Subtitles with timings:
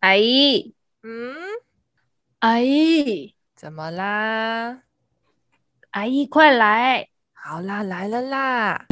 [0.00, 1.36] 阿姨，嗯，
[2.38, 4.80] 阿姨，怎么啦？
[5.90, 7.10] 阿姨，快来！
[7.34, 8.86] 好啦，来了啦！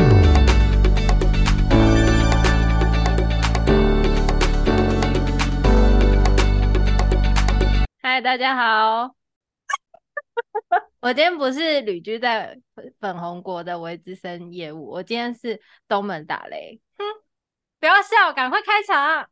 [8.03, 9.15] 嗨，大家好。
[11.01, 12.61] 我今天不是旅居在
[13.01, 16.79] 粉红国的维资深业务，我今天是东门打雷。
[16.99, 17.05] 哼，
[17.81, 19.31] 不要笑，赶快开场。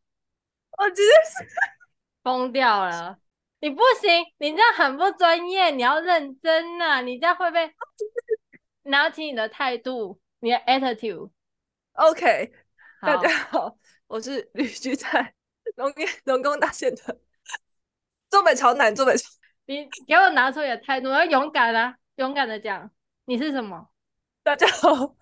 [0.79, 1.49] 我直接是
[2.23, 3.19] 疯掉了！
[3.61, 7.01] 你不行，你这样很不专业，你要认真呐、啊！
[7.01, 7.73] 你这样会被
[8.83, 11.31] 拿起你的态度，你的 attitude。
[11.93, 12.53] OK，
[13.01, 15.35] 大家好，我是旅居在
[15.77, 15.93] 龙
[16.25, 17.19] 龙工大县的
[18.29, 19.31] 坐北朝南，坐北朝。
[19.65, 21.97] 你给我拿出你的态度，要勇敢啊！
[22.17, 22.91] 勇敢的讲，
[23.25, 23.89] 你是什么？
[24.43, 25.17] 大家好，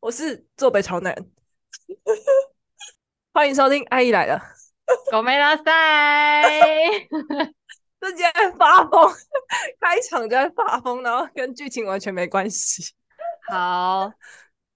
[0.00, 1.14] 我是坐北朝南。
[3.32, 4.38] 欢迎收听《阿姨来了》。
[5.10, 5.64] 狗没拉塞，
[8.00, 8.24] 直接
[8.58, 9.10] 发疯，
[9.80, 12.92] 开场就在发疯，然后跟剧情完全没关系。
[13.48, 14.12] 好，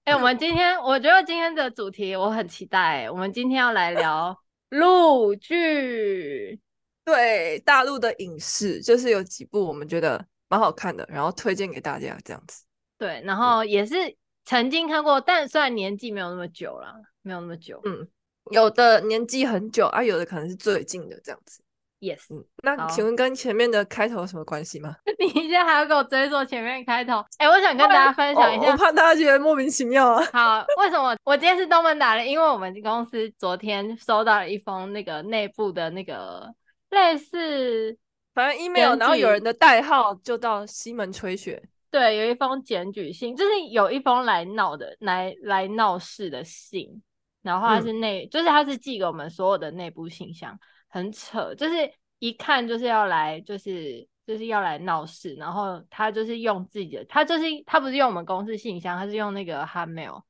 [0.05, 4.35] 哎、欸，我们今天我觉得今天的主题我很期待，我们今天要来聊
[4.69, 6.59] 陆剧，
[7.05, 12.63] 对，大陆的影视，就是有几部我们觉得蛮好看的，然后推荐给大家这样子。
[12.97, 18.07] 对，然后也是曾经看过，但虽然年纪没有那么久了，没有那么久，嗯。
[18.51, 21.61] 有的年纪很久啊，有的可能是最近的这样子。
[22.01, 24.95] Yes，、嗯、那请问跟前面的开头有什么关系吗？
[25.19, 27.17] 你现在还要给我追溯前面开头？
[27.37, 30.23] 哎、欸，我想跟大家分享一下，哦、我怕大家觉得莫名其妙啊。
[30.31, 32.25] 好，为什么我今天是东门打的？
[32.25, 36.49] 因为我们公司昨天收到了一封那个内部的那个
[36.91, 37.97] 类似，
[38.33, 41.61] 反正 email，然后有人的代号就到西门吹雪。
[41.91, 47.01] 对，有一封检举信，就是有一封来闹的、来来闹事的信。
[47.49, 50.55] 然后他是内、嗯，就是他是寄给我们所有的内部信箱，
[50.87, 55.33] 很扯，就是一看就是要来，就是就是要来闹事。
[55.33, 60.21] 然后他就是用自己的，他就是他不是用我们公司信箱，他是用那个 Hotmail，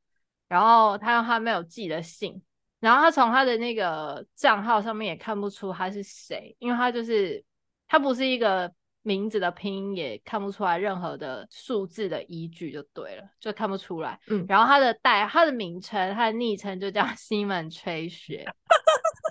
[0.47, 2.41] 然后他用 Hotmail 寄的信，
[2.79, 7.43] 然后他从他的那个账号上面也看不出他是谁，因为他就是
[7.85, 8.73] 他不是一个。
[9.01, 14.19] 名字的拼音也看不出来任何的数字的依据，就对了，就看不出来。
[14.27, 18.45] 嗯，然后他的代，他的名称，他的昵称就叫 西门吹雪。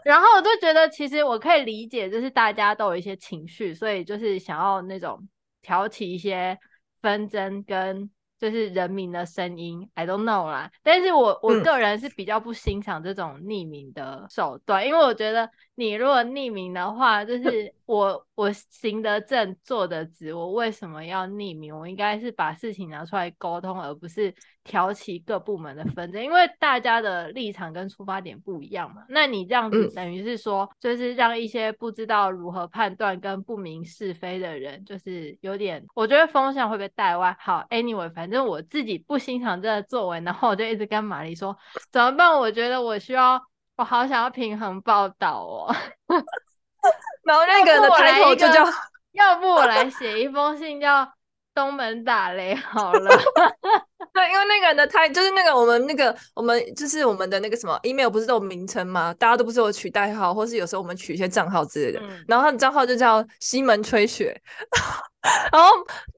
[0.04, 5.28] 然后我就觉得，其实我可以理解，就是大家都有一些情绪，所以就是想要那种
[5.62, 6.58] 挑起一些
[7.00, 8.10] 纷争跟。
[8.40, 10.70] 就是人民的声音，I don't know 啦。
[10.84, 21.72] 但是我我个人是比较不欣赏这种匿名的手段，嗯，因为我觉得你如果匿名的话，就是 我我行得正坐得直，我为什么要匿名？
[21.72, 24.34] 我应该是把事情拿出来沟通，而不是
[24.64, 29.04] 挑起各部门的纷争，因为大家的立场跟出发点不一样嘛。
[29.08, 37.36] 那你这样子等于是说，就是让一些不知道如何判断跟不明是非的人，就是有点，我觉得风向会被带歪。
[37.38, 41.56] 好，Anyway，反正我自己不欣赏这个作为，然后我就一直跟玛丽说
[41.92, 42.36] 怎么办？
[42.36, 43.40] 我觉得我需要，
[43.78, 45.74] 我好想要平衡报道哦。
[47.24, 48.64] 然后那个人的抬头就叫，
[49.12, 51.10] 要不我来写一封信叫。
[51.54, 53.10] 东门打雷好了，
[54.14, 59.12] 对，因为那个人的他就是那个我们那个我们就是我们的那个什么 email 不是都有名称吗？
[59.18, 61.98] 大家都不是有取代号，或是有时候我们取一些账号之类的。
[62.00, 64.40] 嗯、然后他的账号就叫西门吹雪，
[65.50, 65.70] 然后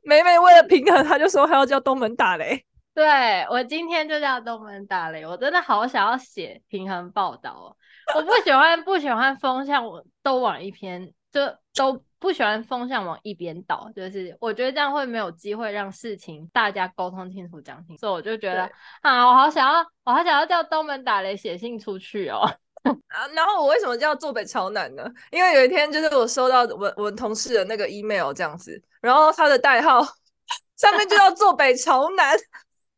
[0.02, 2.62] 美美为了平衡，他就说他要叫东门打雷。
[3.00, 7.76] 对，我今天就叫东门打雷，我真的好想要写平衡报道哦。
[8.14, 11.40] 我不喜欢不喜欢风向，我都往一边就
[11.74, 12.04] 都。
[12.20, 22.40] 不喜欢风向往一边倒，就是我觉得这样会没有机会让事情大家沟通清楚、讲清楚，所以我就觉得啊，我好想要，我好想要叫东门打雷写信出去哦。
[22.84, 25.02] 啊，然后我为什么叫坐北朝南呢？
[25.30, 30.02] 因为有一天就是我收到我我同事的那个 email 这样子，然后他的代号
[30.76, 32.36] 上面就叫坐北朝南。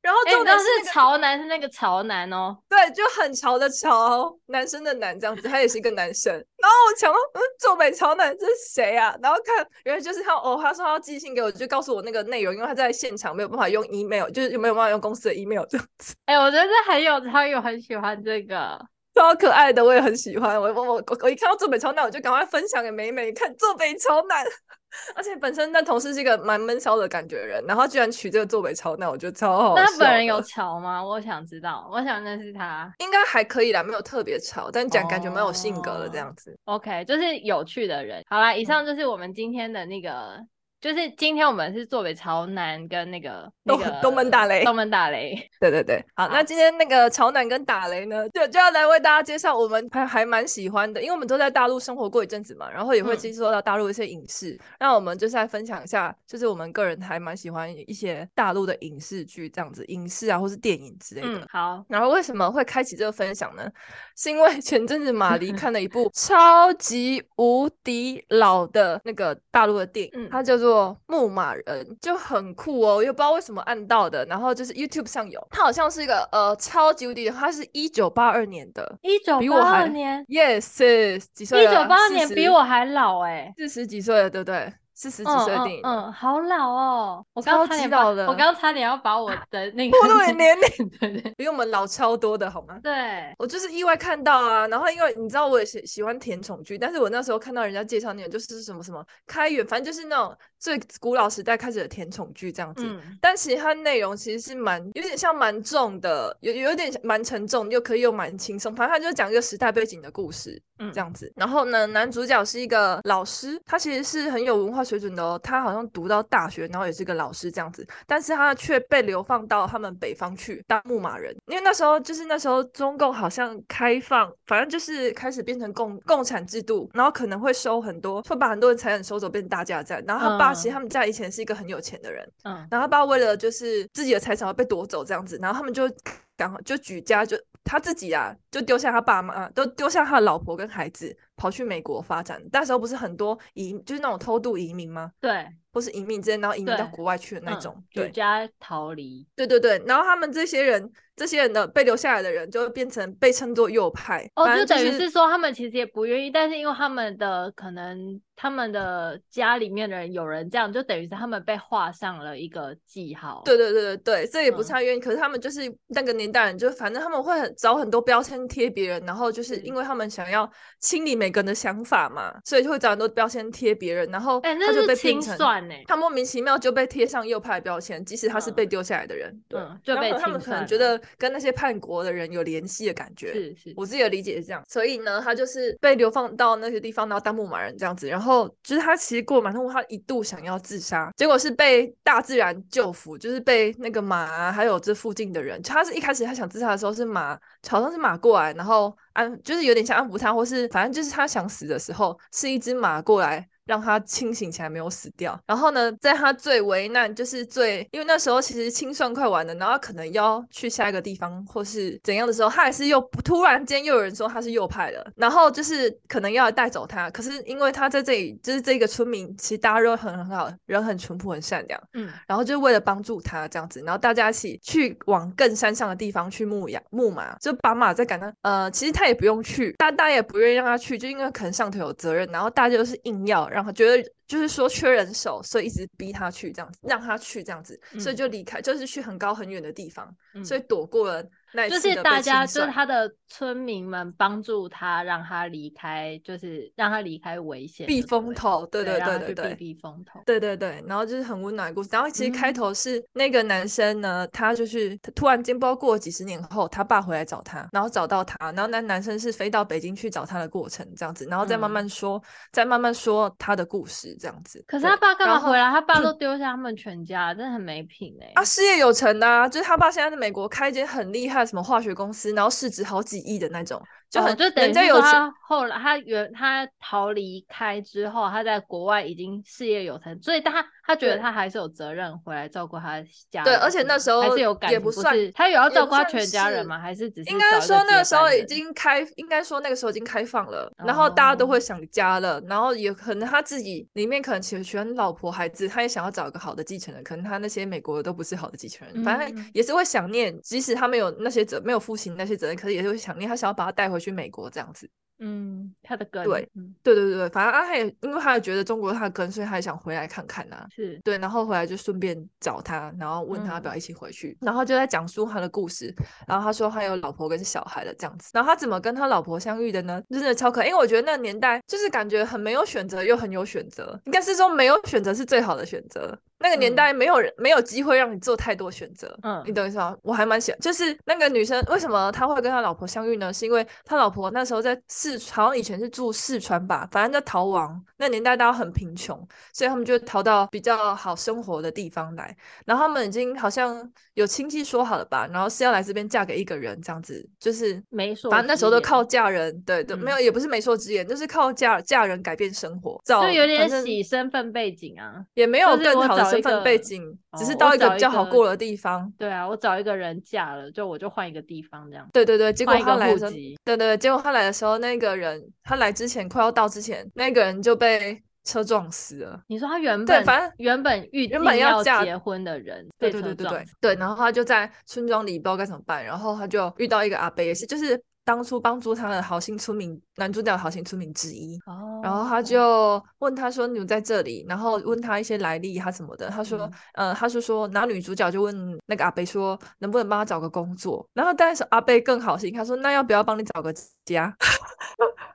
[0.02, 6.32] 然后重点是、潮男，是那个潮男哦，对，就很潮的潮，男生的男这样子，他也是一个男生。
[6.32, 9.16] 然后我想到，嗯，坐北潮男这是谁啊？
[9.22, 16.14] 然后看原来就是他哦，他说他要寄信给我，就告诉我那个内容，因为他在现场没有办法用 email，就是没有办法用公司的 email 这样子。
[16.26, 18.84] 哎、欸，我觉得这很有超有很喜欢这个。
[19.14, 20.60] 超可爱的，我也很喜欢。
[20.60, 23.54] 我我我我一看到坐北朝南，我就赶快分享给美美看。
[23.56, 24.44] 坐北朝南，
[25.14, 29.74] 而且本身那同事是一个蛮闷骚的感觉的人，然后居然娶这个坐北朝南，我觉得超好。
[29.76, 31.04] 那他本人有潮吗？
[31.04, 32.90] 我想知道，我想认识他。
[32.98, 36.58] 应该还可以啦，没有特别潮，但讲感觉蛮有性格的这样子。
[36.64, 38.22] Oh, OK，就是有趣的人。
[38.28, 40.38] 好啦，以上就是我们今天的那个
[40.82, 61.38] 就是今天我们是作为潮男跟那个 那个东门打雷，东门打雷， 对对对，好，好，那今天那个潮男跟打雷呢，就就要来为大家介绍我们还还蛮喜欢的，因为我们都在大陆生活过一阵子嘛，然后也会接触到大陆一些影视，那、嗯、我们就是来分享一下，就是我们个人还蛮喜欢一些大陆的影视剧这样子，影视啊或是电影之类的。
[61.38, 63.70] 嗯、好，然后为什么会开启这个分享呢？
[64.16, 70.70] 是因为前阵子马黎 看了一部超级无敌老的那个大陆的电影，嗯、它叫做
[71.06, 71.64] 《牧马人》，
[72.00, 74.24] 就很酷哦，我又不知道为什么按到的。
[74.26, 81.64] 然后就是 YouTube 上有，它好像是一个呃超级无敌，它是一九八二年的，一九八二年，Yes，几岁？
[81.64, 84.72] 一九八二年比我还老哎，四十几岁了，对不对？
[84.94, 87.26] 四十几岁的电影嗯，嗯，嗯，好老哦！
[87.32, 92.78] 我刚差点把，我刚刚差点要把我的 那个暴露年龄， 对对，比我们老超多的好吗？
[92.80, 111.32] 对，我就是意外看到啊，然后因为你知道我也喜喜欢甜宠剧，但是我那时候看到人家介绍那种就是什么什么开源，反正就是那种最古老时代开始的甜宠剧这样子，嗯、但其实它内容其实是蛮有点像蛮重的，有有点蛮沉重，又可以又蛮轻松，反正它就讲一个时代背景的故事，嗯，这样子。
[111.34, 130.00] 然后呢，男主角是一个老师，他其实是很有文化水准的哦，他好像读到大学，然后也是个老师这样子，但是他却被流放到他们北方去当牧马人，因为那时候就是那时候中共好像开放，反正就是开始变成共共产制度，然后可能会收很多，会把很多人财产收走，变成大家在。
[130.06, 135.90] 然后他爸其实他们家以前是一个很有钱的人，嗯，然后他爸为了就是自己的财产要被夺走这样子，然后他们就
[136.36, 141.16] 刚好就举家就他自己啊，就丢下他爸妈，都丢下他的老婆跟孩子。
[141.34, 145.10] 跑去美国发展，那时候不是很多移，就是那种偷渡移民吗？
[145.18, 149.26] 对，或是移民之间，然后移民到国外去的那种，举、嗯、家逃离。
[149.34, 154.30] 对对对，然后他们这些人，这些人的被留下来的人，就会变成被称作右派。
[154.36, 163.42] 哦，就，是、就等于是说，他们其实也不愿意，但是因为他们的可能，他们的家里面的人有人这样，就等于是他们被画上了一个记号。
[163.44, 170.50] 对对对对对，这也不是他愿意、嗯，可是他们就是那个年代人，就反正他们会很找很多标签贴别人，然后就是因为他们想要
[170.80, 175.74] 清理每个人的想法嘛，所以就会找很多标签贴别人，然后他就被清算呢。
[175.86, 183.32] 他莫名其妙就被贴上右派标签，即使他是被丢下来的人，嗯、对、嗯，就被他们可能觉得跟那些叛国的人有联系的感觉。
[183.32, 184.62] 是是，我自己的理解是这样。
[184.68, 188.08] 所以呢，他就是被流放到那些地方，然后当牧马人这样子。
[188.08, 195.60] 然后就是他其实过蛮痛苦，他一度想要自杀，结果是被大自然救赎，就是被那个马、啊、还有这附近的人。
[195.62, 197.38] 他是一开始他想自杀的时候是马，
[197.68, 198.96] 好像是马过来，然后。
[199.14, 203.46] 安就是有点像安抚他，或是反正就是他想死的时候，是一只马过来。
[203.66, 205.38] 让他清醒起来，没有死掉。
[205.46, 217.10] 然后呢，在他最为难，就是最因为那时候其实清算快完了，然后他可能要去下一个地方或是怎样的时候，他还是又突然间又有人说他是右派的，然后就是可能要带走他。
[217.10, 221.80] 可是因为他在这里，就是这个村民其实大家都很很好，人很淳朴，很善良。
[221.94, 228.32] 嗯，然后就为了帮助他这样子，然后大家一起去往更山上的地方去牧羊牧马，就把马在赶到。
[228.42, 233.72] 呃，其实他也不用去，大大家也不愿意让他去，就因为可能上头有责任，然后大家就是硬要让。
[233.72, 240.14] 觉得就是说缺人手，所以一直逼他去这样子，让他去这样子，所以就离开，就是去很高很远的地方，
[240.44, 241.24] 所以躲过了。
[241.68, 248.66] 就是大家，就是他的村民们帮助他，让他离开，就是让他离开危险，避风头。
[248.66, 250.20] 对对对对对，避风头。
[250.24, 251.88] 对对对，然后就是很温暖的故事。
[251.92, 262.22] 然后其实开头是那个男生呢，嗯、他就是他突然间不知道过了几十年后，他爸回来找他，然后找到他，然后那男生是飞到北京去找他的过程这样子，然后再慢慢说，嗯、
[262.52, 264.64] 再慢慢说他的故事这样子。
[264.66, 265.70] 可是他爸干嘛回来？
[265.70, 268.32] 他爸都 丢下他们全家，真的很没品哎、欸。
[268.34, 271.41] 啊，事业有成啊，就是他爸现在在美国开一间很厉害。
[271.44, 273.80] 什么化学公司，然后市值好几亿的那种。
[274.12, 283.44] 就很、哦、就等于说他后来他原他逃离开之后，他在国外已经事业有成，所以他他觉得他还是有责任回来照顾他家人。
[283.44, 286.78] 对，而且那时候还是有感也，不算他有要照顾他全家人吗？
[286.78, 304.90] 还是只是应该说那个时候已经开，应该说那个时候已经开放了，然后大家都会想家了，然后也可能他自己里面可能喜欢老婆孩子，他也想要找一个好的继承人，可能他那些美国的都不是好的继承人，反正也是会想念，即使他没有那些责没有负起那些责任，可是也是会想念，他想要把他带回去美国这样子。
[305.24, 310.66] 嗯，他的根对、嗯，对对对对，反正啊，他也因为他也觉得中国他的根，所以他也想回来看看呐、啊。
[310.74, 315.94] 是对，然后回来就顺便找他，然后问他要不要一起回去，嗯、然后就在讲述他的故事。
[316.26, 320.02] 然后他说他有老婆跟小孩的这样子，然后他怎么跟他老婆相遇的呢？
[320.10, 326.18] 真的超可爱，因为我觉得那个年代就是感觉很没有选择又很有选择，应该是说没有选择是最好的选择。
[326.42, 329.16] 那个年代没有人、嗯、没有机会让你做太多选择。
[329.22, 329.96] 嗯，你懂意思吗？
[330.02, 333.32] 我还蛮喜欢，就是那个女生为什么她会跟她老婆相遇呢？
[333.32, 337.82] 是因为她老婆那时候在四，好像以前是住四川吧，反正在逃亡。
[337.96, 339.16] 那年代大家很贫穷，
[339.52, 342.36] 所以他们就逃到比较好生活的地方来。
[342.66, 348.28] 然后他们已经好像有亲戚说好了吧，然后是要来这边嫁给一个人，这样子就是媒妁。
[348.30, 357.02] 反正那时候都靠嫁人，对对，没有也不是媒妁之言，就是靠嫁嫁人改变生活，就有点洗身份背景啊，也没有更好的身份背景，
[357.38, 359.12] 只是到一个比较好过的地方。
[359.18, 362.06] 对啊，我找一个人嫁了，就我就换一个地方这样。
[362.12, 369.40] 对对对，结果他来的时候，对对对，结果他来的时候，那个人他来之前快要到之前，那个人就被车撞死了。
[369.48, 378.02] 你说他原本对，反正原本预原本要结婚的人，对对对对对对，然后他就在村庄里不知道该怎么办，然后他就遇到一个阿伯，也是就是。
[378.24, 381.58] 当初帮助他的好心村民，男主角好心村民之一。
[381.66, 386.28] 哦，然后他就问他说：“你们在这里？”然后问他一些来历，他什么的。
[386.30, 393.72] 他说：“嗯，呃、他是说，然后女主角就问那个阿贝说，能不能帮他找个工作？”然后但是阿贝更好心，他说：“那要不要帮你找个
[394.04, 394.34] 家？”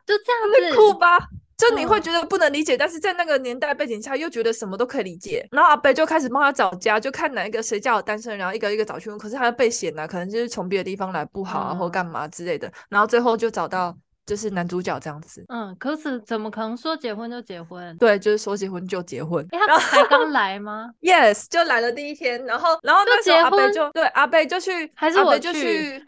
[0.05, 1.19] 就这样子，酷吧？
[1.57, 5.45] 就你会觉得不能理解，嗯、但是在那个年代背景下又觉得什么都可以理解。
[5.51, 9.17] 然后阿贝就开始帮他找家，就看哪一个谁家有单身，然后一个一个找去问。
[9.17, 12.71] 可是他被嫌啊，可能就是从别的地方来不好啊，嗯、或干嘛之类的。
[12.89, 15.43] 然后最后就找到就是男主角这样子。
[15.47, 17.97] 嗯，可是怎么可能说结婚就结婚？
[17.97, 19.43] 对，就是说结婚就结婚。
[19.51, 26.03] 欸、他才刚来吗？Yes，就来了第一天，然后然后那时候阿贝就对阿贝就去，还是我就去。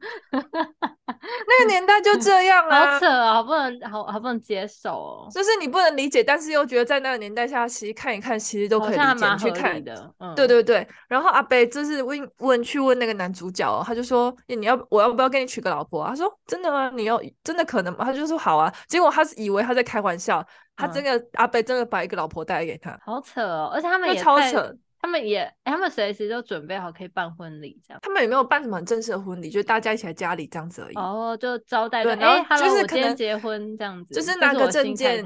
[1.47, 5.27] 那个年代就这样啊，好扯啊，好不能，好好不能接受哦。
[5.31, 9.37] 就是你不能理解，但是又觉得在那个年代下，其实看一看，其实都可以理解。
[9.37, 10.87] 去看的，嗯，对对对。
[11.07, 16.91] 然后阿贝就是问问去问那个男主角，他就说：“你要我要不要给你娶个老婆？”他说：“真的吗？
[16.95, 23.71] 你要真的可能吗？”他就说：“好啊。”结果他是以为他在开玩笑，他真的阿贝真的把一个老婆带给他，好扯哦。
[23.73, 24.75] 而且他们也超扯。
[25.01, 27.99] 他们也，他们随时都准备好可以办婚礼，这样。
[28.01, 30.95] 他们也没有办什么很正式的婚礼，就是大家一起来家里这样子而已。
[30.95, 35.23] 哦，就招待对，然后就是可能结婚这样子，就是拿个证件，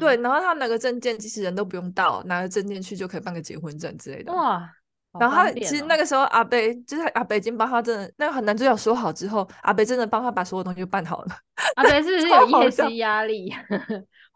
[0.00, 4.32] 对，然后他拿个证件，其实人都不用到，拿个证件去就可以办个结婚证之类的。
[4.32, 4.68] 哇，
[5.18, 11.28] 然后他其实那个时候阿北就是阿北已经帮他真的那个男主角说好之后，阿北真的帮他把所有东西都办好了。
[11.76, 13.52] 阿北是不 是有业绩压力？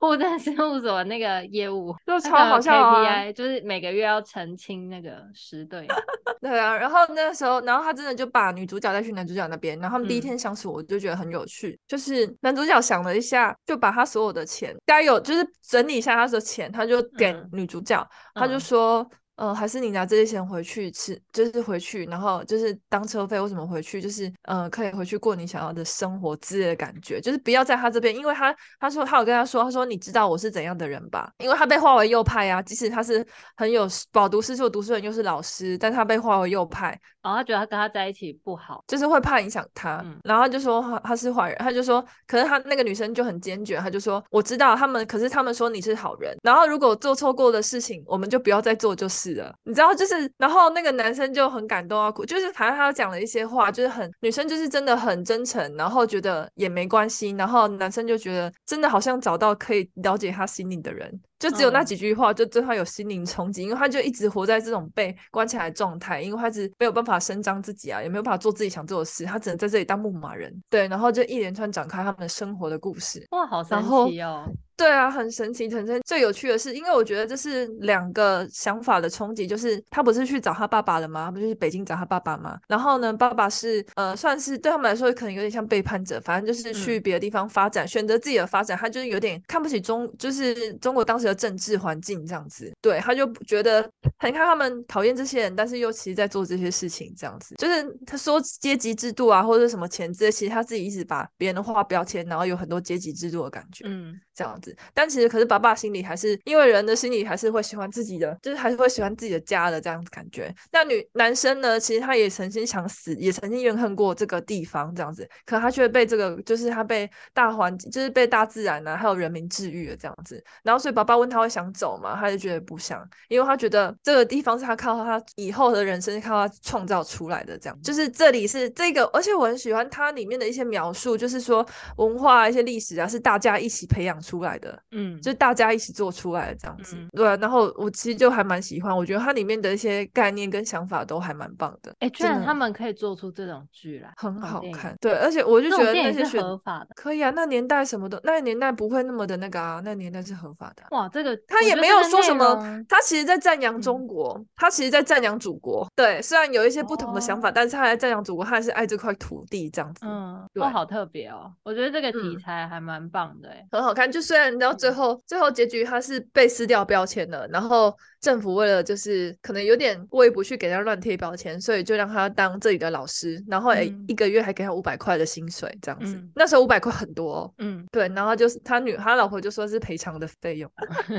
[0.01, 5.89] 户政事务所那个业务就超好笑啊！KPI 就是每个月要澄清那个十对。
[6.41, 11.71] 对啊，然后那个时候，然后他真的就把女主角带去男主角那边，然后他们第一天相处，我就觉得很有趣。
[11.71, 18.01] 嗯、就是男主角想了一下，就把他所有的钱，该有就是整理一下他的钱，他就给女主角，
[18.35, 19.03] 嗯、他就说。
[19.03, 24.03] 嗯呃，还是你拿这些钱回去吃，就是回去，然后就是当车费，为什么回去？
[24.03, 31.31] 就是呃，可以回去过你想要的生活之类的感觉，就是不要在他这边，因为他他说他有跟他说，他说你知道我是怎样的人吧？
[31.39, 33.25] 因为他被划为右派啊，即使他是
[33.57, 37.01] 很有饱读诗书的读书人，又是老师，但他被划为右派。
[37.21, 40.01] 然后他觉得他跟他在一起不好，就是会怕影响他。
[40.05, 46.35] 嗯、然后他就说他他是坏人，他就说，可是他那个女生就很坚决，他就说我知道他们，可是他们说你是好人。
[46.43, 49.55] 然后如果做错过的事情，我们就不要再做就是是的。
[49.65, 61.21] 你知道，就是然后那个男生就很感动啊，哭，就是反正他讲了一些话，就是很女生就是真的很真诚，然后觉得也没关系，然后男生就觉得真的好像找到可以了解他心里的人。
[61.39, 70.53] 就只有那几句话，就对他有心灵冲击，因为他就一直活在这种被关起来的状态，因为他是没有办法伸张自己啊，也没有办法做自己想做的事，他只能在这里当牧马人。
[70.69, 73.25] 对，然后就一连串展开他们的生活的故事。
[73.31, 74.45] 哇，好神奇哦！
[74.77, 76.03] 对啊，很神奇，很神奇。
[76.07, 81.25] 最有趣的是，因为我觉得这是两个想法的冲击，就是他不是去找他爸爸了吗？
[81.25, 82.57] 他不是去北京找他爸爸吗？
[82.69, 88.79] 然后呢，爸爸是呃，算是对他们来说可能有点像背叛者，反正就是去别的地方发展，嗯、选择自己的发展。
[88.79, 92.73] 他就是有点看不起中，就是中国当时的政治环境这样子。
[92.81, 93.83] 对，他就觉得
[94.19, 97.55] 很看他们讨厌这些人，但是又其实在做这些事情这样子。
[97.57, 103.85] 就是他说阶级制度啊，或者什么钱这些，其实他自己一直把别人的话标签，然后有很多阶级制度的感觉。
[103.87, 104.19] 嗯。
[104.39, 110.55] 这样子，但其实可是爸爸心里还是因为人的心里还是会喜欢自己的，就是还是会喜欢自己的家的这样子感觉。
[110.71, 120.41] 那女男生呢，其实他也曾经想死，也曾经怨恨过这个地方这样子，可他却被这个就是他被大环境，就是被大自然啊还有人民治愈了这样子。
[120.63, 122.17] 然后所以爸爸问他会想走吗？
[122.21, 131.67] 他就觉得不想，因为他觉得这个地方是他靠他以后的人生靠他创造出来的这样，就是这里是这个，而且我很喜欢它里面的一些描述，就是说
[131.97, 137.35] 文化一些历史啊是大家一起培养出出来的，嗯，就大家一起做出来的这样子，嗯、对、啊。
[137.41, 141.91] 然后我其实就还蛮喜欢，我觉得它里面的一些概念跟想法都还蛮棒的。
[142.01, 144.95] 哎、欸，居然他们可以做出这种剧来，很好看。
[145.01, 147.33] 对，而且我就觉得那些是合法的，可以啊。
[147.35, 150.83] 那年代什么的，那个年代不会那么的那个啊，那个、年代是合法的。
[150.91, 155.87] 哇，这个他也没有说什么，他其实在赞扬中国，嗯、他其实在赞扬祖国。
[155.97, 160.05] 对，虽然有一些不同的想法，哦、但是他还在赞扬祖国，他还是爱这块土地这样子。
[160.05, 161.53] 嗯，对哦，好特别哦。
[161.63, 164.11] 我觉得这个题材还蛮棒的，很好看。
[164.11, 176.15] 就虽然你知道最后、最后结局他是被撕掉标签的，然后政府为了就是可能有点过意不去，给他乱贴标签，所以就让他当这里的老师，然后哎、嗯、一个月还给他五百块的薪水这样子。
[176.15, 177.55] 嗯、那时候五百块很多哦。
[177.59, 178.09] 嗯，对。
[178.09, 180.71] 然后就是他女他老婆就说是赔偿的费用，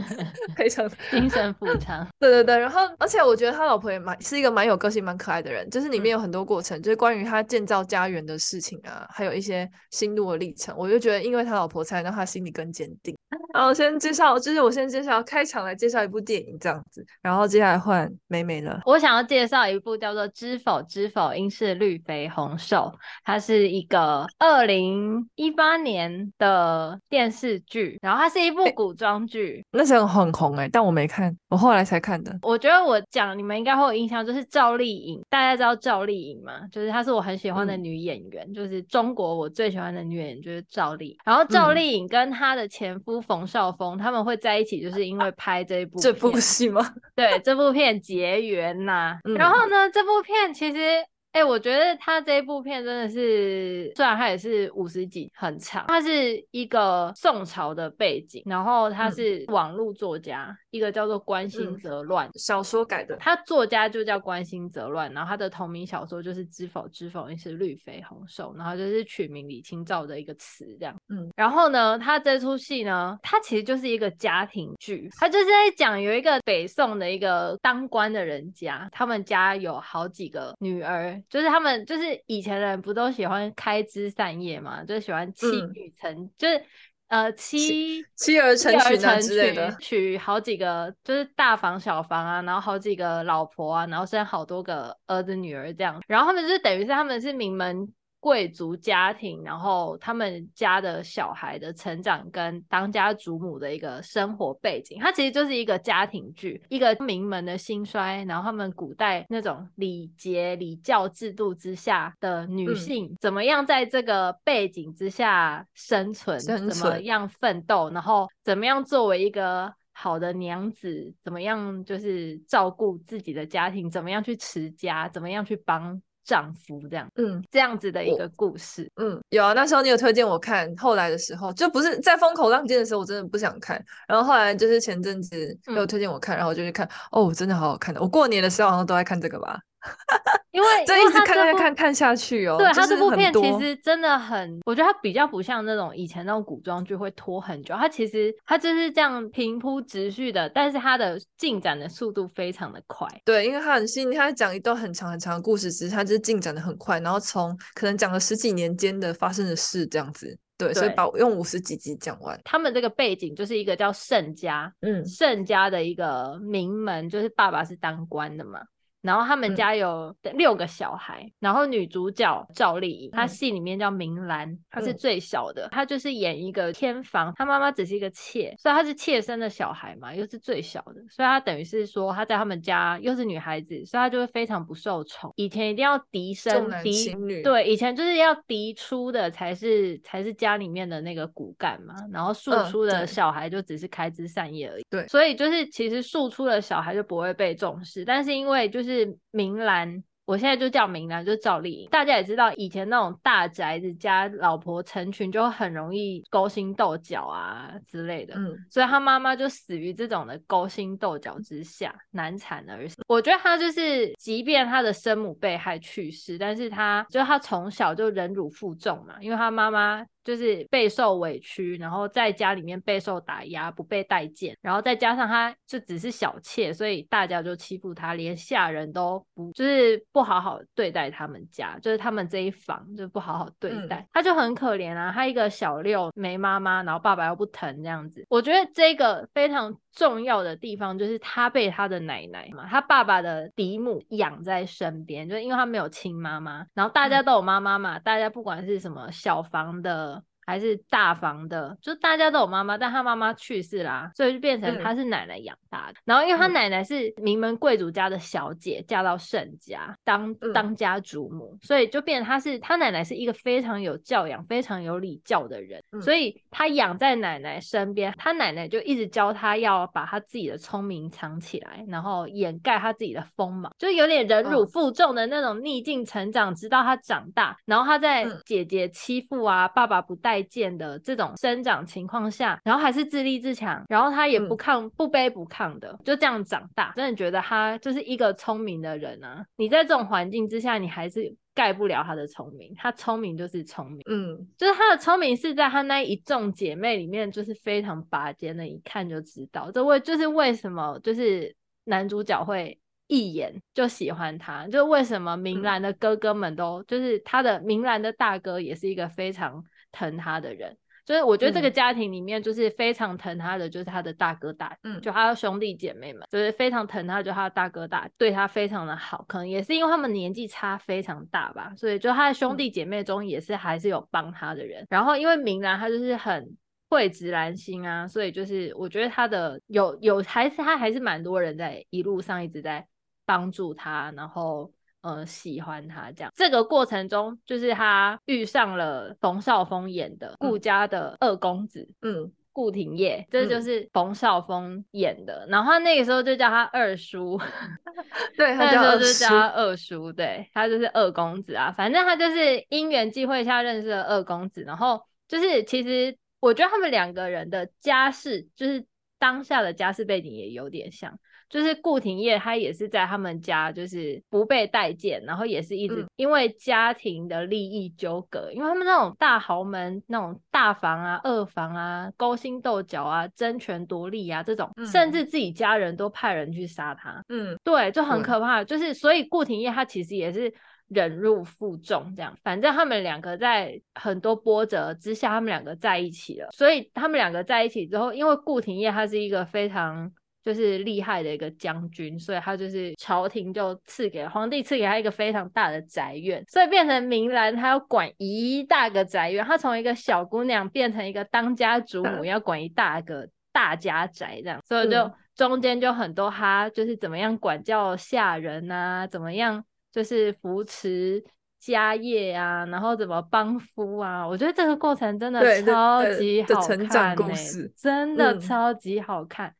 [0.56, 2.06] 赔偿 精神补偿。
[2.20, 2.58] 对对对。
[2.58, 10.76] 然后而且我觉得他老婆也蛮是一个蛮有个性、蛮可爱的人，就是里面有很多过程，嗯、就是关于他建造家园的事情啊，还有一些心路的历程。
[10.78, 13.16] 我就觉得，因为他老婆才让他心里更坚定。
[13.54, 18.82] 然后我先介绍，就是我先介绍开场来介绍一部电影这样子，然后接下来换美美了。
[18.86, 22.78] 我想要介绍一部叫做《知否知否，应是绿肥红瘦》，
[23.24, 32.38] 它是一个二零一八年的电视剧，然后它是一部古装剧，那时候很红哎、欸，但我没看，我后来才看的。
[32.42, 36.62] 我觉得我讲你们应该会有印象，就是赵丽颖，大家知道赵丽颖吗？
[36.72, 46.79] 就是她是我很喜欢的女演员，嗯、就是中国我最喜欢的女演员就是赵丽，然后赵丽颖跟她的前夫冯绍峰他们会在一起，就是因为拍这一部这部戏吗？
[47.16, 49.20] 对，这部片结缘呐、啊。
[49.24, 51.06] 嗯、然后呢，这部片其实。
[51.32, 81.19] 哎、欸，我觉得他这一部片真的是，虽然他也是五十几很长，他是一个宋朝的背景，然后他是网络作家，嗯、一个叫做关心则乱、嗯、小说改的，他作家就叫关心则乱，然后他的同名小说就是知否知否，应是绿肥红瘦，然后就是取名李清照的一个词这样，嗯，然后呢，他这出戏呢，他其实就是一个家庭剧，他就是在讲有一个北宋的一个当官的人家，他们家有好几个女儿。
[81.30, 86.64] 就是他们，就是以前的人不都喜欢开枝散叶嘛，就喜欢妻女成，嗯、就是
[87.08, 97.92] 呃妻妻儿成群啊之类的，娶好几个，就是大房小房啊，然后好几个老婆啊，然后生好多个儿子女儿这样，然后他们就是等于是他们是名门。
[98.20, 126.02] 贵族家庭，然后他们家的小孩的成长跟当家主母的一个生活背景，它其实就是一个家庭剧，一个名门的兴衰，然后他们古代那种礼节礼教制度之下的女性，嗯、怎么样在这个背景之下生存，生存怎么样奋斗，然后怎么样作为一个好的娘子，怎么样就是照顾自己的家庭，怎么样去持家，怎么样去帮。
[126.30, 129.54] 丈夫这样，嗯，这样子的一个故事，嗯，有啊。
[129.54, 133.84] 那时候你有推荐我看，后来的时候就不是在风口浪尖的时候，我真的不想看。
[134.08, 138.00] 然后后来就是前阵子有推荐我看，嗯、然后我就去看，哦，真的好好看的。
[138.00, 139.60] 我过年的时候好像都在看这个吧。
[140.52, 153.08] 因为这一直看看看看下去哦，对，他这部片其实真的很，我觉得它比较不像那种以前那种古装剧会拖很久，它其实它就是这样平铺直叙的，但是它的进展的速度非常的快。
[153.24, 162.38] 对，因为它很细腻，它讲一段很长很长的故事，只是它就是进展的很快，然后从可能讲了十几年间的发生的事这样子，对，对所以把我用五十几集讲完。
[162.44, 168.60] 他们这个背景就是一个叫盛家，嗯，盛家的一个名门，就是爸爸是当官的嘛。
[169.02, 185.32] 然后他们家有六个小孩，嗯、然后女主角赵丽颖，她戏里面叫明兰，她是最小的，她就是演一个偏房，她妈妈只是一个妾，所以她是妾生的小孩嘛，又是最小的，所以她等于是说她在他们家又是女孩子，所以她就会非常不受宠。
[185.38, 194.86] 以前一定要嫡生嫡女，对，以前就是要嫡出的才是才是家里面的那个骨干嘛，然后庶出的小孩就只是开枝散叶而已。
[194.90, 198.89] 对，所以就是其实庶出的小孩就不会被重视，但是因为就是。
[198.92, 200.04] 是明兰。
[200.26, 201.90] 我现在就叫明兰，就是赵丽颖。
[201.90, 208.36] 大家也知道，以前那种大宅子加老婆成群，就很容易勾心斗角啊之类的。
[208.38, 213.02] 嗯，所以他妈妈就死于这种的勾心斗角之下，难产而死。
[213.08, 230.00] 我觉得他就是，即便他的生母被害去世，但是他就他从小就忍辱负重嘛，因为他妈妈就是备受委屈，然后在家里面备受打压，不被待见，然后再加上他就只是小妾，所以大家就欺负他，连下人都不就是。
[230.12, 235.12] 不好好对待他们家，就是他们这一房就不好好对待，嗯、他就很可怜啊。
[235.14, 238.26] 他一个小六没妈妈，然后爸爸又不疼这样子。
[238.28, 250.19] 我觉得这个非常重要的地方就是他被他的奶奶嘛，他爸爸的嫡母养在身边，就是因为他没有亲妈妈，然后大家都有妈妈嘛，嗯、大家不管是什么小房的。
[250.50, 255.94] 还是大房的，就大家都有妈妈，但他妈妈去世啦，所以就变成他是奶奶养大的。
[255.94, 286.92] 嗯、然后因为他奶奶是名门贵族家的小姐，嫁到盛家当当家主母，嗯、所以就变成他是他奶奶是一个非常有教养、非常有礼教的人，嗯、所以他养在奶奶身边，他奶奶就一直教他要把他自己的聪明藏起来，然后掩盖他自己的锋芒，就有点忍辱负重的那种逆境成长，直到他长大，然后他在姐姐欺负啊、爸爸不待见的这种生长情况下，然后还是自立自强，然后他也不抗、不卑不亢的，就这样长大。
[286.96, 289.46] 真的觉得他就是一个聪明的人啊！
[289.58, 292.74] 你在这种环境之下，你还是盖不了他的聪明。
[292.76, 299.72] 他聪明就是聪明，嗯，就是他的聪明是在他那一众姐妹里面，就是非常拔尖的，一看就知道。
[299.72, 302.80] 这为就是为什么就是男主角会。
[303.12, 326.56] 一眼就喜欢他，就为什么明兰的哥哥们都、嗯、就是他的明兰的大哥也是一个非常疼他的人，就是我觉得这个家庭里面就是非常疼他的就是他的大哥大，嗯，就他的兄弟姐妹们就是非常疼他，就他的大哥大对他非常的好，可能也是因为他们年纪差非常大吧，所以就他的兄弟姐妹中也是还是有帮他的人，嗯、然后因为明兰他就是很
[326.90, 332.86] 会直男心啊，所以就是我觉得他的有有还是他还是蛮多人在一路上一直在。
[333.30, 336.32] 帮助他，然后呃喜欢他这样。
[336.36, 345.46] 这个过程中，就是他遇上了冯绍峰演的顾家的二公子，嗯，顾廷烨，这就是冯绍峰演的。
[345.46, 347.40] 嗯、然后他那个时候就叫他二叔，
[348.36, 351.72] 对，他那时候就叫他二叔，对，他就是二公子啊。
[351.72, 358.86] 反正他就是因缘际会下认识了二公子，然后就是其实我觉得他们两个人的家世，就是
[359.18, 361.18] 当下的家世背景也有点像。
[361.50, 377.20] 就是顾廷烨，他也是在他们家，就是不被待见，然后也是一直因为家庭的利益纠葛，嗯、因为他们那种大豪门、那种大房啊、二房啊，勾心斗角啊、争权夺利啊这种，嗯、甚至自己家人都派人去杀他。
[377.30, 378.62] 嗯，对，就很可怕。
[378.62, 380.54] 嗯、就是所以顾廷烨他其实也是
[380.90, 386.50] 忍辱负重这样，反正他们两个在很多波折之下，他们两个在一起了。
[386.52, 390.12] 所以他们两个在一起之后，因为顾廷烨他是一个非常。
[390.44, 411.22] 就是厉害的一个将军，所以他就是朝廷就赐给皇帝赐给他一个非常大的宅院，所以变成明兰她要管一大个宅院，她从一个小姑娘变成一个当家主母，要管一大个大家宅这样，所以就中间就很多哈就是怎么样管教下人啊，怎么样就是扶持
[411.60, 419.54] 家业啊，然后怎么帮夫啊，我觉得这个过程真的超级好看呢、欸，真的超级好看。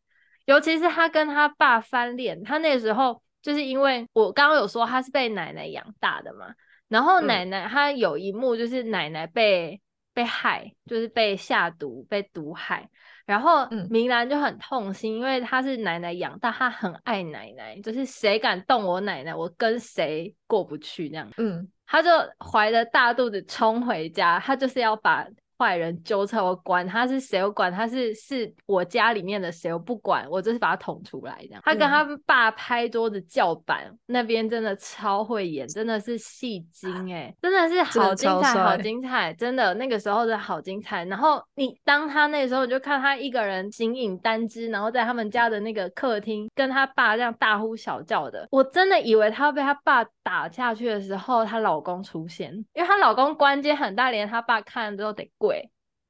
[0.50, 6.48] 尤其是他跟他爸翻脸，他那个时候就是因为我刚刚有说他是被奶奶养大的嘛，
[6.88, 9.80] 然后奶奶他有一幕就是奶奶被
[10.12, 12.90] 被害，就是被下毒被毒害，
[13.28, 22.10] 然后明兰就很痛心，因为他是奶奶养大，他很爱奶奶，就是谁敢动我奶奶，我跟谁过不去这样，嗯，他就
[22.40, 25.28] 怀着大肚子冲回家，他就是要把。
[25.60, 31.62] 坏人纠缠，我管他是谁，我管他是是我家里面的谁，我不管，我就是把他捅出来这样。
[31.66, 41.04] 他跟他爸拍桌子叫板，嗯、那边真的超会演，真的是戏精哎，真的是好精彩，好精彩，真的那个时候的好精彩。
[41.06, 55.49] 然后你当他那时候，你就看他一个人形影单只，然后在他们家的那个客厅跟他爸这样大呼小叫的，我真的以为他要被他爸打下去的时候，她老公出现，因为她老公关节很大，连她爸看了之后得跪，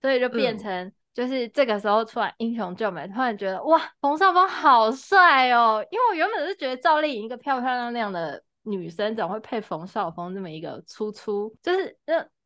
[0.02, 5.86] 所以就变成就是这个时候出来英雄救美，突然觉得哇，冯绍峰好帅哦！
[5.92, 11.98] 因为我原本是觉得赵丽颖一个漂漂亮亮的女生，怎么会配冯绍峰这么一个粗粗，就是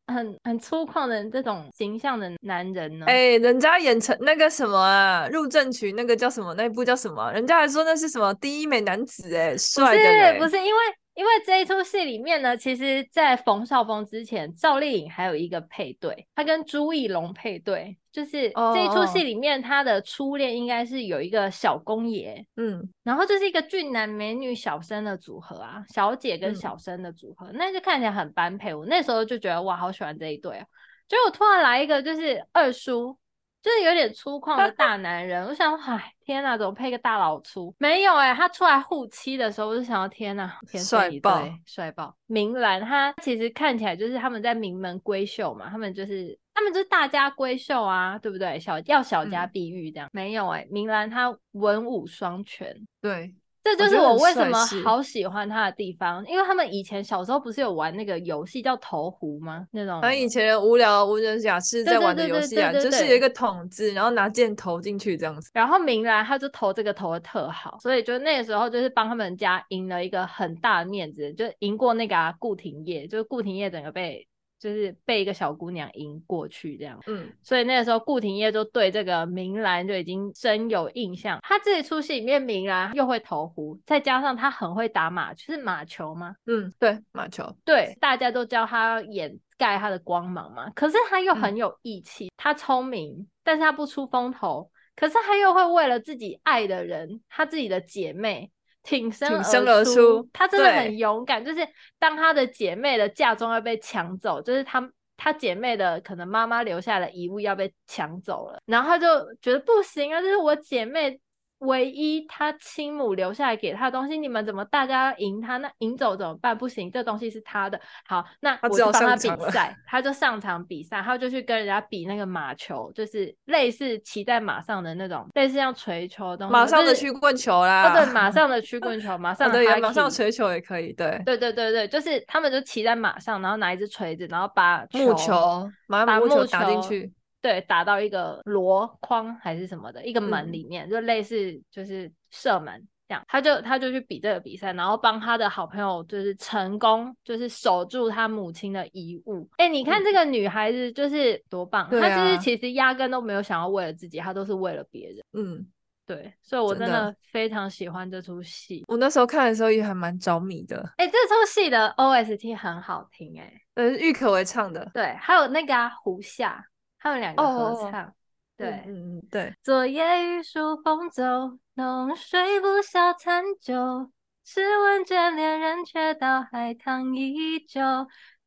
[0.06, 3.06] 很很粗犷的这种形象的男人呢？
[3.06, 6.52] 哎、欸，人家演成那个什么啊，入阵曲那个叫什么？
[6.54, 7.30] 那一部叫什么？
[7.32, 10.80] 人家还说那是什么第一美男子哎，帅的、欸，不是不是因为。
[11.14, 28.74] 因为这一出戏里面呢，其实，在冯绍峰之前，赵丽颖还有一个配对，她跟朱一龙配对，就是这一出戏里面她的初恋应该是有一个小公爷，嗯，然后这是一个俊男美女小生的组合啊，小姐跟小生的组合，嗯、那就看起来很般配。
[28.74, 30.66] 我那时候就觉得哇，好喜欢这一对啊，
[31.08, 33.16] 结果突然来一个就是二叔。
[33.64, 37.74] 就是有点粗犷的大男人，我想，哎，天哪，怎么配个大老粗？
[37.78, 42.14] 没有哎、欸，他出来护妻的时候，我就想到，天哪，帅爆，帅爆！
[42.26, 48.60] 明兰他其实看起来就是他们在名门闺秀嘛，他们就是他们就是大家闺秀啊，对不对？
[48.60, 59.66] 小要小家碧玉这样，嗯、没有哎、欸，明兰她文武双全，对，这就是我为什么好喜欢他的地方，因为他们以前小时候不是有玩那个游戏叫投壶吗？
[59.72, 65.50] 那种，反正以前无聊无人雅士在玩的游戏啊，就是有一个桶子，然后拿箭投进去这样子。
[65.54, 74.28] 然后明兰他就投这个投的特好，所以就那个时候就是帮他们家赢了一个很大的面子，就赢过那个顾廷烨，就是顾廷烨整个被。
[74.64, 81.38] 就是被一个小姑娘赢过去这样，嗯，所以那个时候顾廷烨就对这个明兰就已经深有印象。
[81.42, 86.34] 他这一出戏里面，明兰又会投壶，再加上他很会打马，就是马球吗？
[86.46, 87.44] 嗯，对，马球。
[87.62, 90.70] 对，大家都叫他掩盖他的光芒嘛。
[90.70, 94.70] 可是他又很有义气，嗯、他聪明，但是他不出风头。
[94.96, 98.50] 可是他又会为了自己爱的人，他自己的姐妹。
[98.84, 101.44] 挺身而出，挺身而出，他真的很勇敢。
[101.44, 101.66] 就是
[101.98, 109.06] 当她的姐妹的嫁妆要被抢走，就是她她姐妹的可能妈妈留下的遗物要被抢走了，然后她就
[109.42, 111.20] 觉得不行啊，这是我姐妹。
[111.64, 115.56] 唯一他亲母留下来给他的东西，你们怎么大家赢他？
[115.58, 116.56] 那赢走怎么办？
[116.56, 117.80] 不行，这东西是他的。
[118.06, 127.90] 好，那我就帮他比赛，他就上场比赛，他就去跟人家比那个马球，就是类似骑在马上的那种，类似像锤球的东西，马上的曲棍球啦。
[127.90, 130.92] 哦，对，马上的曲棍球，马上的 对，马上锤球也可以。
[130.92, 137.12] 对，对对对对，就是他们就骑在马上，然后拿一只锤子，然后把木球，把木球打进去。
[137.44, 149.46] 对，打到一个箩筐还是什么的一个门里面，嗯、就类似就是射门这样，他就他就去比这个比赛，然后帮他的好朋友就是成功，就是守住他母亲的遗物。
[149.58, 155.18] 哎，你看这个女孩子就是多棒，嗯、她就是其实压根都没有想要为了自己，她都是为了别人。
[155.34, 155.66] 嗯，
[156.06, 158.82] 对，所以我真的非常喜欢这出戏。
[158.88, 160.78] 我那时候看的时候也还蛮着迷的。
[160.96, 164.90] 哎，这出戏的 OST 很好听，哎，呃，郁可唯唱的。
[164.94, 166.64] 对，还有那个啊，胡夏。
[167.04, 168.12] 他们两个合唱，oh,
[168.56, 169.54] 对，嗯嗯对。
[169.62, 174.10] 昨夜雨疏风骤，浓睡不消残酒。
[174.42, 177.82] 试问卷帘人，却道海棠依旧。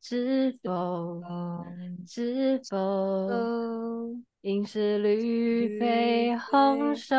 [0.10, 1.22] 知否？
[2.08, 4.16] 是否？
[4.40, 7.14] 应是绿肥红瘦。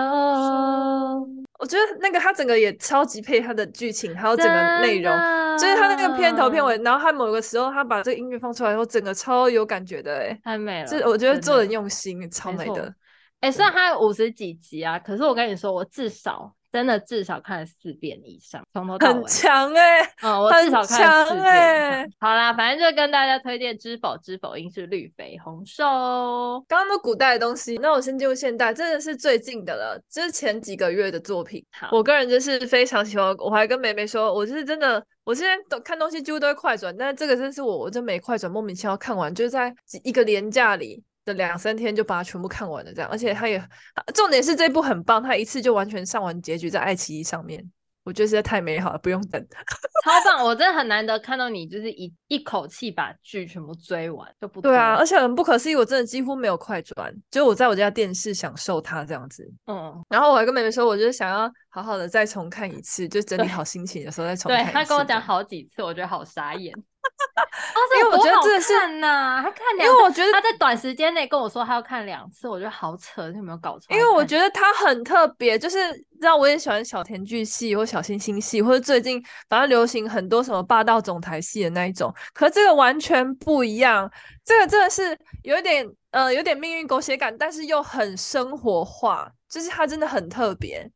[1.58, 5.12] 我觉得那个他整个也超级配他的剧情，还有整个内容，
[5.58, 10.86] 就是他那个片头片尾，然后他某个时候他把这个音乐放出来以后，整个超有感觉的，哎，太美了。
[10.86, 12.94] 这我觉得做人用心，超美的。
[13.40, 16.54] 哎，虽然他有五十几集啊，可是我跟你说，我至少。
[16.70, 19.14] 真的至少看了四遍以上，从头到尾。
[19.14, 21.44] 很强哎、欸，嗯，我至少看了四遍。
[21.44, 25.84] 欸、好啦，反正就跟大家推荐《知否知否，应是绿肥红瘦》。
[26.68, 31.64] 刚刚都古代的东西，那我先进入现代，真的是最近的了，这、就是前几个月的作品。
[31.72, 41.02] 好我个人就是非常喜欢，我还跟梅梅说，我就是真的，我现在都看东西几乎都会快转，但是这个真是我，我真没快转，莫名其妙看完，就是在一个连假里。
[41.34, 43.62] 两三天就把它全部看完了，这样，而且他也
[44.14, 47.64] 重点是这部很棒，他一次就完全上完结局在爱奇艺上面，
[48.04, 49.40] 我觉得实在太美好了，不用等，
[50.04, 50.44] 超棒！
[50.44, 64.70] 我真的很难得看到你就是一一口气把剧全部追完，就不对啊，而且很不可思议，我真的几乎没有快转，就我在我家电视享受它这样子，嗯，然后我还跟妹妹说，我就是想要好好的再重看一次，就整理好心情的时候再重看一次。
[64.70, 66.72] 对，他跟我讲好几次，我觉得好傻眼。
[67.38, 73.94] 哦，因为我觉得这是呐，他看两，因为我觉得他在短时间内跟我说他要看两次，我觉得好扯，你有没有搞错？
[73.94, 75.78] 因为我觉得他很特别，就是
[76.20, 84.10] 让我也喜欢小甜剧系或小星星系，或者最近反正流行很多什么霸道总裁系的那一种，可是这个完全不一样，
[84.44, 90.88] 这个真的是有一点呃有点命运狗血感，但是又很生活化，就是它真的很特别。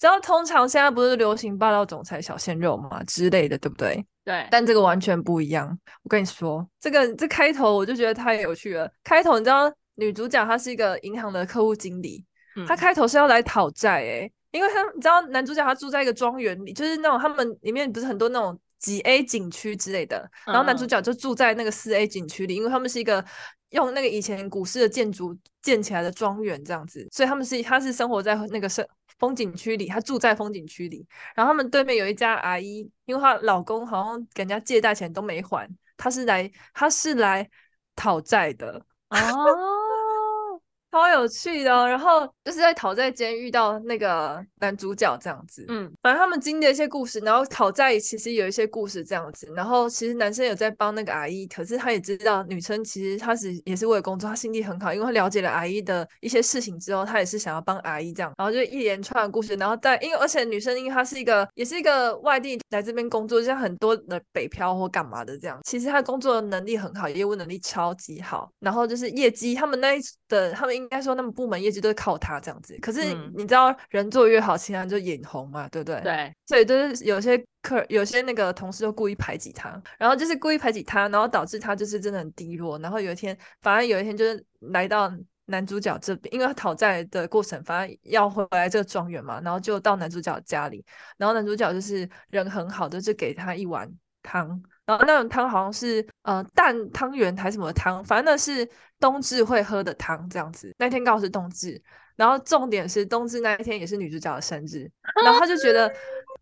[0.00, 4.04] 然后通常现在不是流行霸道总裁小鲜肉嘛之类的，对不对？
[4.26, 4.46] 对。
[4.50, 5.78] 但这个完全不一样。
[6.02, 8.90] 我跟你说，这个这开头我就觉得太有趣了。
[9.04, 12.24] 开头你知道女主角她是一个银行的客户经理，
[12.56, 23.24] 嗯、她开头是要来讨债诶，因为她你知道男主角他住在一个庄园里，就是那种他们里面不是很多那种几 A 景区之类的，然后男主角就住在那个四 A 景区里，因为他们是一个
[23.70, 28.84] 用那个以前古式的建筑建起来的庄园这样子，所以他们是他是生活在那个生。
[29.18, 37.48] 风景区里，她住在风景区里，然后他们对面有一家阿姨，因为她老公好像给人家借贷钱都没还，她是来她是来
[37.94, 38.84] 讨债的。
[39.08, 39.16] 哦。
[40.92, 72.78] 超有趣的哦，然后就是在讨债间遇到那个男主角这样子，嗯，反正他们经历了一些故事，然后讨债其实有一些故事这样子，然后其实男生有在帮那个阿姨，可是他也知道女生其实他是也是为了工作，他心地很好，因为他了解了阿姨的一些事情之后，他也是想要帮阿姨这样，然后就一连串的故事，然后在因为而且女生因为她是一个也是一个外地来这边工作，就像很多的北漂或干嘛的这样，其实她工作的能力很好，业务能力超级好，然后就是业绩他们那一的他们应应该说他们部门业绩都是靠他这样子。
[72.80, 76.00] 可是你知道，人做越好，其他人就眼红嘛，对不对？
[76.02, 82.78] 对，所以就是有些客，有些那个同事就故意排挤他，然后就是故意排挤他，然后导致他就是真的很低落。
[82.78, 85.12] 然后有一天，反而有一天就是来到
[85.46, 90.84] 男主角这边，因为他讨债的过程，反正要回来这个庄园嘛，然后就到男主角家里，
[91.16, 93.90] 然后男主角就是人很好的，就给他一碗
[94.22, 94.60] 汤。
[94.84, 98.68] 然后那种汤好像是呃蛋汤圆还是什么汤，反正那是
[99.00, 100.72] 冬至会喝的汤这样子。
[100.78, 101.82] 那天刚好是冬至，
[102.16, 104.90] 然后重点是冬至那一天也是女主角的生日，
[105.24, 105.92] 然后他就觉得。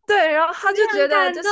[0.06, 1.48] 对，然后他就觉得就是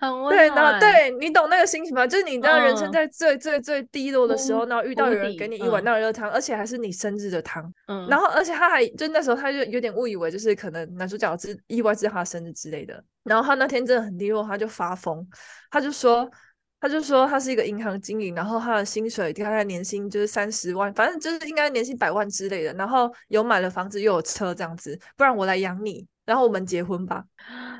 [0.00, 2.04] 很温暖，对，然后对你懂那个心情吗？
[2.04, 15.24] 就是你知道人生在最最最低落的时候，然后遇到有人给你一碗那热汤，而且还是你生日的汤，嗯，然后而且他还就那时候他就有点误以为就是可能男主角是意外知道他生日之类的，然后他那天真的很低落，他就发疯，
[15.70, 16.28] 他就说
[16.84, 26.06] 他就说他是一个银行经理，然后他的薪水大概年薪就是三十万，反正就是应该年薪百万之类的，然后有买了房子又有车这样子，不然我来养你。
[26.26, 27.24] 然后我们结婚吧，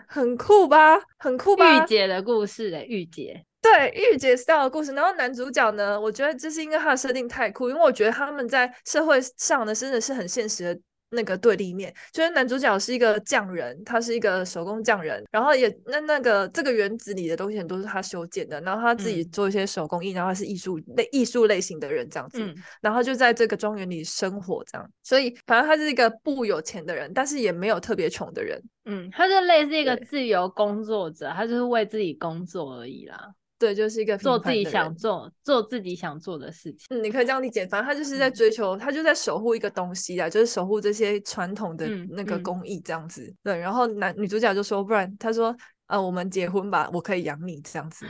[0.08, 1.84] 很酷吧，很酷吧。
[1.84, 4.92] 御姐的故事诶，御姐，对，御姐 style 的故事。
[4.92, 10.80] 然后男主角呢，我觉得这是因为他的设定太酷，因为我觉得他们在社会上呢，真的是很现实的。
[11.14, 33.34] 那个对立面，就是男主角是一个匠人，他是一个手工匠人，然后也那那个这个园子里的东西很多是他修建的，然后他自己做一些手工艺，嗯、然后他是艺术类艺术类型的人这样子，嗯、然后就在这个庄园里生活这样，所以反正他是一个不有钱的人，但是也没有特别穷的人，嗯，他就类似一个自由工作者，他就是为自己工作而已啦。
[33.64, 36.80] 对，就是一个做自己想做、做自己想做的事情。
[36.90, 37.66] 嗯，你可以这样理解。
[37.66, 43.34] 反正他就是在追求，嗯、他就在守护一个东西啊，就是守护这些传统的那个工艺这样子。
[43.42, 48.04] 对，然后男女主角就说：“不然，他说，呃，我们结婚吧，我可以养你这样子。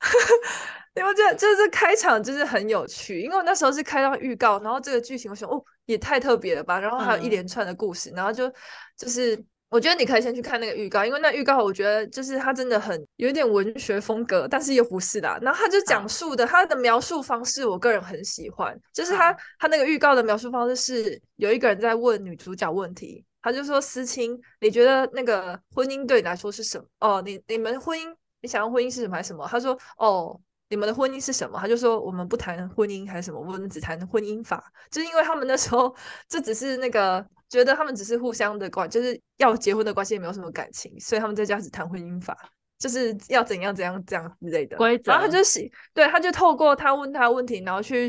[0.96, 6.80] ”因为这就是开场就是很有趣，因为我那时候是开到预告，然后这个剧情我想，哦，也太特别了吧。
[6.80, 8.50] 然后还有一连串的故事，嗯、然后就
[8.96, 9.44] 就是。
[9.74, 15.36] 我觉得你可以先去看那个预告，因为那预告我觉得就是它真的很有点文学风格，但是又不是啦。
[15.42, 26.86] 然后它就讲述的他的描述方式，我个人很喜欢，就是他他那个预告的描述方式是有一个人在问女主角问题，他就说：“思清，你觉得那个婚姻对你来说是什么？
[27.00, 35.92] 哦，你你们婚姻，你想要婚姻是什么还是什么？”他说：“哦，你们的婚姻是什么？”他就说：“我们不谈婚姻还是什么，我们只谈婚姻法。”就是因为他们那时候
[36.30, 37.26] 这只是那个。
[37.54, 42.36] 觉得他们只是互相的关，就是要结婚的关系，也没有什么感情，所以他们在家只谈婚姻法，
[42.80, 45.12] 就是要怎样怎样这样之类的规则。
[45.12, 48.08] 然后他就写，对，他就透过他问他问题，然后去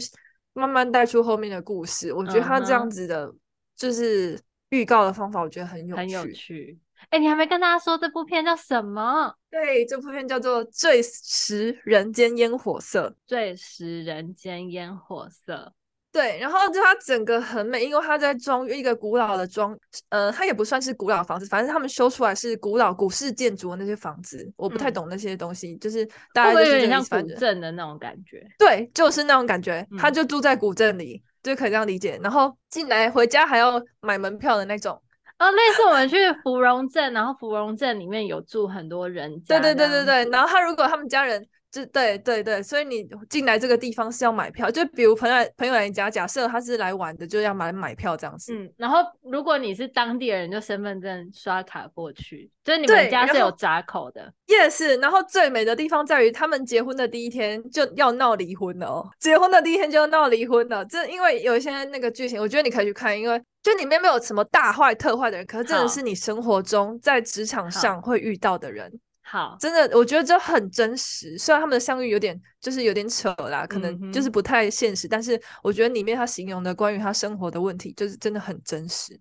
[0.53, 2.12] 慢慢带出后面的故事。
[2.12, 3.31] 我觉得他这样子的，
[3.75, 6.01] 就是预告的方法，我觉得很有趣。
[6.01, 6.79] 很有趣。
[7.12, 9.31] 哎，你还没跟大家说这部片叫什么？
[9.51, 13.10] 对，这部片叫做《最食人间烟火色》。
[13.27, 15.71] 最食人间烟火色。
[16.15, 28.41] 对，然后就它整个很美，因为它在装一个古老的装，呃，它也不算是古老房子，反正他们修出来是古老古式建筑的那些房子，我不太懂那些东西，嗯、就是大概就是有点像古镇的那种感觉。
[28.58, 32.17] 对，就是那种感觉，他就住在古镇里，嗯、就可以这样理解。
[32.23, 34.93] 然后进来回家还要买门票的那种，
[35.39, 41.45] 哦，类似我们去芙蓉镇，然后芙蓉镇里面有住很多人家，对对对对对，然后他如果他们家人。
[41.81, 48.53] 是对对对，所以你进来这个地方是要买票，就比如朋友朋友来你家，假设他是来玩的，就要买买票这样子。
[48.55, 54.31] 嗯，然后如果你是当地人，就身份证刷卡过去，就是你们家是有闸口的。
[54.47, 60.85] Yes，然后最美的地方在于他们结婚的第一天就要闹离婚了哦，结婚的第一天就要闹离婚了。
[60.85, 68.91] 这因为有一些那个剧情，我觉得你可以去看，因为就里面没有什么大坏特坏的人，可是真的是你生活中在职场上会遇到的人。
[69.27, 71.35] 好，真的，我觉得这很真实。
[71.35, 79.19] 虽然他们的相遇有点，就是有点扯啦，可能就是不太现实，嗯、但是我觉得里面他形容的关于他生活的问题，就是真的很真实。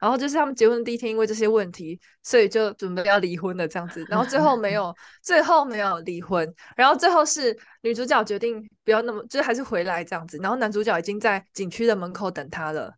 [0.00, 4.04] 然后就是他们结婚的第一天，因为这些问题，所以就准备要离婚了这样子。
[4.08, 6.52] 然后最后没有， 最后没有离婚。
[6.74, 10.38] 然后最后是女主角决定不要那么，就还是回来这样子。
[10.38, 12.92] 然后男主角已经在景区的门口等她了。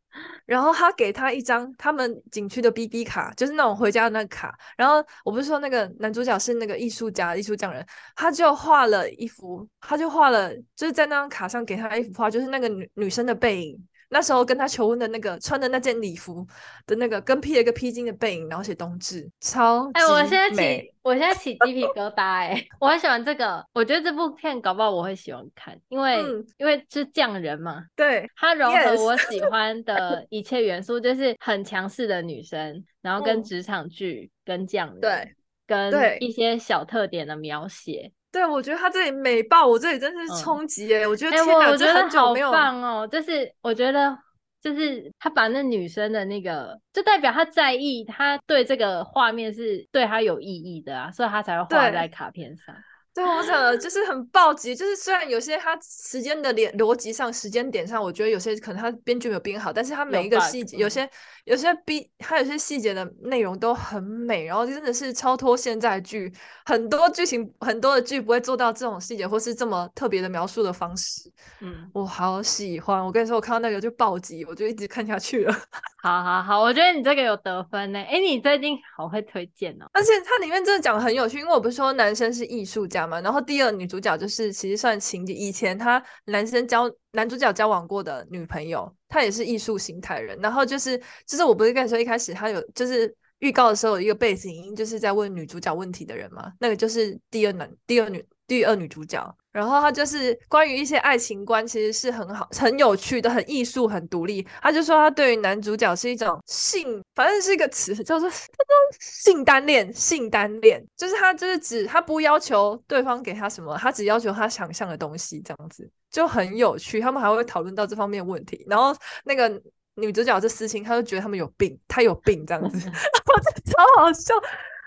[0.45, 4.55] 然后他给她一张他们景区的 BB 卡，就是那种回家的那个卡。
[4.77, 7.85] 然后我不是说那个男主角是那个艺术家、艺术匠人，
[8.15, 13.89] 他就画了一幅，他就画了，就是在那张卡上给他一幅画，就是那个女女生的背影。
[14.13, 16.47] 那时候跟他求婚的那个穿的那件礼服
[16.87, 19.91] 的那个跟披了一个披巾的背影，然后写冬至，超。
[19.95, 22.69] 哎、欸，我现在起，我现在起鸡皮疙瘩哎、欸！
[22.79, 35.35] 我很喜欢这个，我觉得这部片搞不好我会喜欢看，因为、嗯、因为是匠人嘛，对，它融合我喜欢的 一切元素，就是很强势的女生，然后跟职场剧、嗯、跟匠人，对，
[35.67, 38.13] 跟一些小特点的描写。
[38.33, 41.07] 对，我觉得他这里美爆，我这里真是冲击哎！
[41.07, 43.07] 我觉得天哪，我觉得很久没有好棒哦！
[43.07, 44.19] 就是我觉得
[44.63, 52.75] 就是他把那女生的那个，就代表他在意，他对这个画面是对他有意义的啊，所以他才会画在卡片上。
[53.15, 61.11] 对，我想的就是很暴击，就是虽然有些他时间的连逻辑上、时间点上，我觉得有些可能他编剧没有编好，但是他每一个细节，有，有些
[61.45, 66.33] 有些逼，他有些细节的内容都很美，然后真的是超脱现在剧，
[66.65, 71.31] 很多剧情很多的剧不会做到这种细节或是这么特别的描述的方式。
[71.61, 75.53] 嗯，我好喜欢，我跟你说，我看到那个就暴击，我就一直看下去了。
[76.03, 78.01] 好好好，我觉得你这个有得分呢。
[78.01, 83.02] 哎，你最近好会推荐哦，而且它里面真的讲的很有趣，因为我不是说男生是艺术家。
[83.09, 90.39] 然后第二女主角就是其实算情敌，以前他男生交男主角交往过的女朋友，她也是艺术形态人。
[90.41, 90.97] 然后就是
[91.27, 99.37] 就是我不是跟你说一开始他有就是预告的时候有一个背景音就是在问女主角问题的人嘛，那个就是第二男第二女第二女主角。
[99.53, 104.47] 然后他就是关于一些爱情观，其实是很好、很有趣的、很艺术、很独立。
[104.63, 108.31] 他就说他对于男主角是一种性，反正是一个词叫做
[108.99, 109.93] 性单恋。
[109.93, 116.99] 性单恋就是他就是指他不要求对方给他什么，他只要求他想象的东西，这样子就很有趣。
[116.99, 118.65] 他们还会讨论到这方面问题。
[118.67, 119.49] 然后那个
[119.97, 122.79] 女主角这私情，他就觉得他们有病，他有病这样子，
[123.71, 124.35] 超好笑。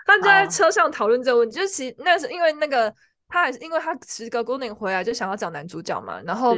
[0.04, 2.92] 他就在车上讨论这个问题，就是其实那是因为那个。
[3.28, 6.56] 他还是因为他时隔多年回来就想要找男主角嘛，然后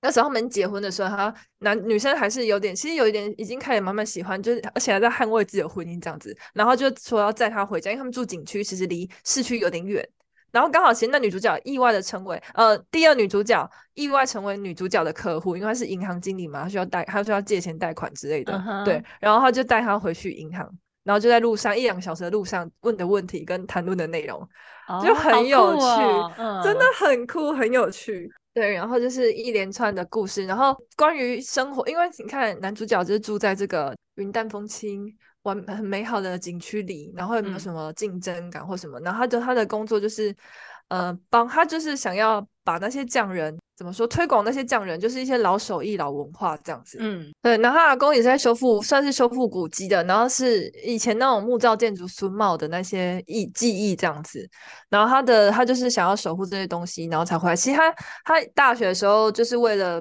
[0.00, 10.06] 那时候他们结婚的时候，他男女生还是有点，其实有一点已经开始慢慢喜欢，就是而且还在捍卫自己的婚姻这样子，然后就说要载他回家，因为他们住景区，其实离市区有点远，
[10.50, 18.84] 然后刚好其实那女主角意外的成为呃第二女主角意外成为女主角的客户，因为她是银行经理嘛，她需要贷，她需要借钱贷款之类的，uh-huh.
[18.84, 20.68] 对，然后他就带她回去银行。
[21.04, 24.40] 然后就在路上一两个小时的路上问的问题跟谈论的内容，
[24.88, 28.30] 哦、就很有趣，哦嗯，真的很酷，很有趣。
[28.54, 35.06] 对，然后就是一连串的故事，然后关于生活，因为你看男主角就是住在这个云淡风轻、
[35.42, 40.34] 完很美好的景区里，然后也没有什么竞争感或什么，嗯、然后他的他的工作就是。
[40.88, 46.98] 呃，帮他就是想要把那些匠人怎么说推广那些匠人，就是一些老手艺、老文化这样子。
[47.00, 47.58] 嗯，对。
[47.58, 50.04] 然后他阿公也是在修复，算是修复古迹的。
[50.04, 54.48] 然后是以前那种木造建筑榫卯的那些艺技艺这样子。
[54.88, 57.56] 然后他的他就是想要守护这些东西，然后才回来。
[57.56, 57.92] 其实他
[58.24, 60.00] 他大学的时候就是为了。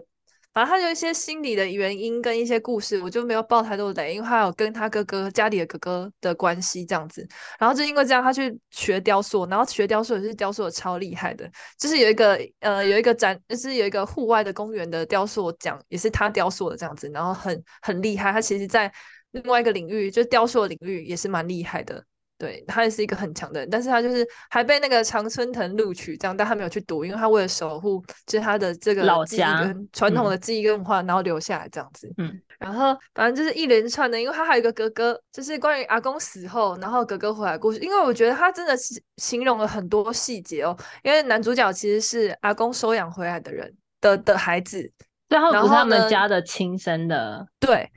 [0.54, 7.26] 反正他有一些心理的原因跟一些故事，我就没有爆太多雷，因为他有跟他哥哥家里的哥哥的关系这样子。
[7.58, 11.50] 然后就因为这样，他去学雕塑，然后学雕塑也是雕塑的超厉害的。
[11.80, 17.10] 就是有一个呃有一个展，就是有一个户外的公园的雕塑奖，也是他雕塑的这样子。
[17.14, 18.92] 然后很很厉害，他其实在
[19.32, 22.04] 另外一个领域，就雕塑领域也是蛮厉害的。
[22.42, 32.12] 对，他也是一个很强的人，但是他就是还被那个常春藤录取，这样，但他没有去读，因为他为了守护就是他的这个老家传统的记忆跟文化，然后留下来这样子。
[32.18, 37.78] 嗯，然后反正就是一连串的，因为他还有一个哥哥，就是关于阿公死后，然后哥哥回来的故事。
[37.78, 43.72] 因为我觉得他真的是形容了很多细节哦，因为男主角其实是阿公收养回来的人
[44.02, 44.92] 的的孩子，
[45.30, 47.88] 然后不是他们家的亲生的，对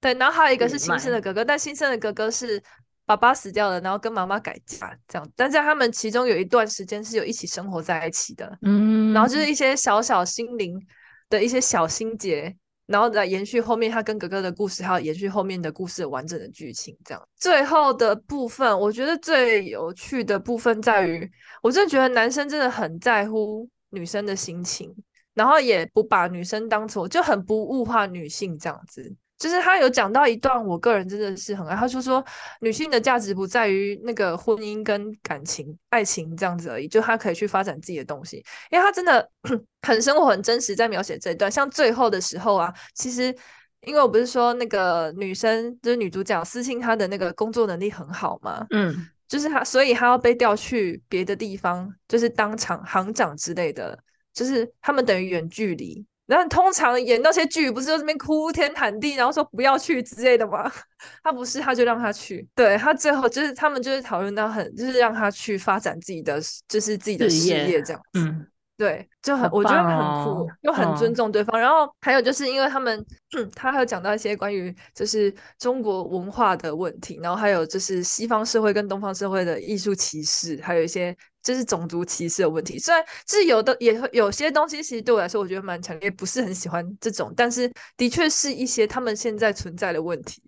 [0.00, 2.60] 对，然后还有一个是亲生的哥哥，但亲生的哥哥是。
[3.04, 10.80] 爸爸死掉了，然后跟妈妈改嫁这样，但在他们其中有一段时间是有一起生活在一起的，嗯，然后就是一些小小心灵
[11.28, 17.28] 的一些小心结，然后再延续后面他跟哥哥的故事，还有延续后面的故事完整的剧情这样。
[17.36, 21.28] 最后的部分，我觉得最有趣的部分在于，
[21.62, 24.94] 我真的觉得男生真的很在乎女生的心情，
[25.34, 29.14] 然后也不把女生当成，就很不物化女性这样子。
[29.42, 31.74] 就是他有讲到一段，我个人真的是很爱。
[31.74, 32.24] 他就说
[32.60, 38.36] 女性的价值不在于那个婚姻跟感情、爱情这样子而已，就她可以去发展自己的东西。
[38.70, 39.28] 因为他真的
[39.82, 41.50] 很生活、很真实，在描写这一段。
[41.50, 43.34] 像最后的时候啊，其实
[43.80, 48.94] 因为我不是说那个女生就是女主角私信她的那个工作能力很好嘛，嗯，
[49.26, 53.98] 就是她，所以她要被调去别的地方，就是当场行长之类的，
[54.32, 56.06] 就是他们等于远距离。
[56.32, 60.70] 然后通常演那些剧，不是就这边哭天喊地，然后说不要去之类的吗？
[61.22, 62.48] 他不是，他就让他去。
[62.54, 68.20] 对，他最后就是他们就是讨论到很，就是让他去发展自己的，就是自己的事业这样子。
[68.20, 68.46] 嗯。
[68.78, 71.56] 对，就很，哦、我觉得很酷，又很尊重对方。
[71.56, 73.04] 哦、然后还有就是因为他们，
[73.54, 82.78] 他还有讲到一些关于就是中国文化的问题，然后还有就是西方社会跟东方社会的艺术歧视，还有一些就是种族歧视的问题。
[82.78, 90.42] 虽然是有的，也有些东西其实对我来说，我觉得蛮强烈，不是很喜欢这种，但是的确是一些他们现在存在的问题，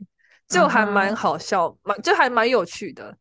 [0.49, 3.17] 就还蛮好笑，蛮、嗯、就还蛮有趣的。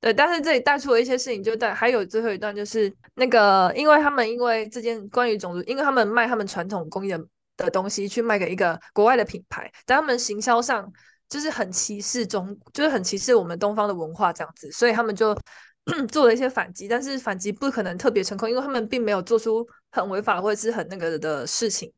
[0.00, 7.24] 对，但是这里带出了一些事情，就带还有最后一段，就是那个，因为他们因为这件关于种族，因为他们卖他们传统工艺的
[7.56, 10.92] 的东西去卖给一个国外的品牌，但他们行销上
[11.28, 15.38] 就是很歧视中，就是很歧视我们东方的文化这样子，所以他们就
[16.10, 21.92] 做了一些反击，但是反击不可能特别成功，因为他们并没有做出很违法或者是很那个的事情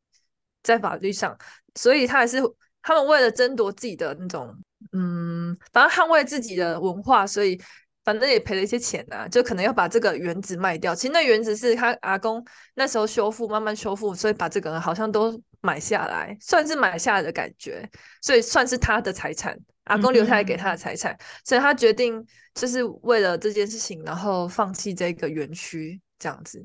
[0.63, 1.37] 在法律上，
[1.75, 2.41] 所以他还是
[2.83, 4.55] 他们为了争夺自己的那种，
[4.93, 7.61] 嗯，反正捍卫自己的文化，所以。
[8.05, 10.95] 反正也赔了一些钱呐、啊，就可能要把这个园子卖掉。
[10.95, 17.89] 其实那园子是他阿公那时候修复，慢慢修复，所以把这个好像都买下来，算是买下来的感觉，
[18.21, 21.15] 所以算是他的财产，阿公留下来给他的财产。
[21.15, 22.23] 嗯、所以他决定
[22.55, 26.63] 就是为了这件事情，然后放弃这个园区这样子。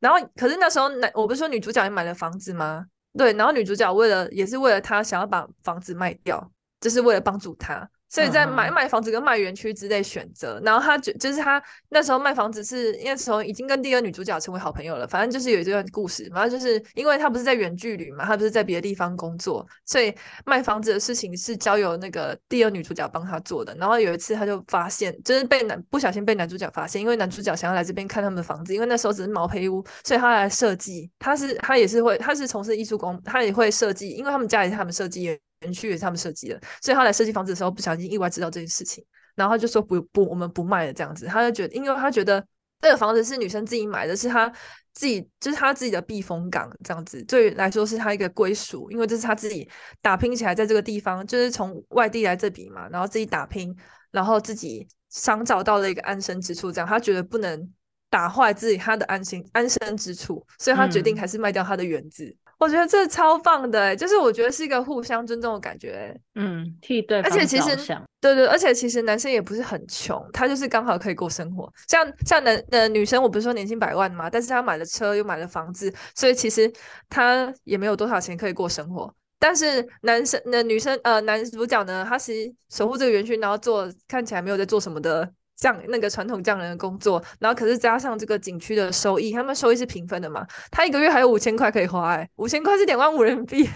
[0.00, 2.84] 然后可是那时候男，我不是说女主角也买了房子吗？
[3.16, 7.88] 对，然后女主角为了也是为了他想要把房子卖掉，就是为了帮助他。
[8.10, 20.12] 所以在买卖房子跟卖园区之类选择，然后他就就是他那时候卖房子是那时候已经跟第二女主角成为好朋友了，反正就是有这段故事，然后就是因为他不是在远距离嘛，他不是在别的地方工作，所以
[20.44, 23.72] 卖房子的事情是交由那个第二女主角帮他做的。
[23.76, 35.38] 然后有一次他就发现，就是被男不小心被男主角发现，因为男主角想要来这边看他们的房子，因为那时候只是毛坯屋，所以他来设计，他是他也是会，他是从事艺术工，他也会设计，因为他们家里是他们设计。
[35.60, 39.04] 园区也是他们设计的，所以他来设计房子的时候不小心意外知道这件事情，
[39.34, 41.26] 然后他就说不不，我们不卖了这样子。
[41.26, 42.44] 他就觉得，因为他觉得
[42.80, 44.50] 这个房子是女生自己买的，是他
[44.92, 49.68] 自己就是他自己的避风港这样子，对来说是他一个归属，因为这是他自己
[50.00, 53.76] 打拼起来在这个地方，就是从外地来这里嘛，然后自己打拼，
[54.10, 57.72] 然后自己想找到了一个安身之处，这样他觉得不能
[58.08, 62.24] 打坏自己他的安心安身之处，所以他决定还是卖掉他的园子。
[62.24, 67.74] 嗯我觉得这超棒的，欸，就是我觉得是一个互相尊重的感觉，欸，嗯，替对方，而且其实
[68.20, 71.72] 对对，而且其实男生也不是很穷，他就是刚好可以过生活。
[71.88, 76.70] 像像男呃女生，我不是说年薪百万嘛，但是他买了车又买了房子，所以其实
[77.08, 79.10] 他也没有多少钱可以过生活。
[79.38, 85.32] 但是男生那女生呃男主角呢，他其实守护这个园区，然后做看起来没有在做什么的。
[85.60, 90.44] 匠那个传统匠人的工作，然后可是加上这个景区的收益，他们收益是平分的嘛？
[90.70, 93.68] 他一个月还有五千块可以花，哎，五千块是两万五人民币，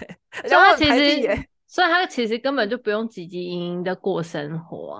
[0.45, 4.99] 两万台币，哎，所以他其实根本就不用汲汲营营的过生活，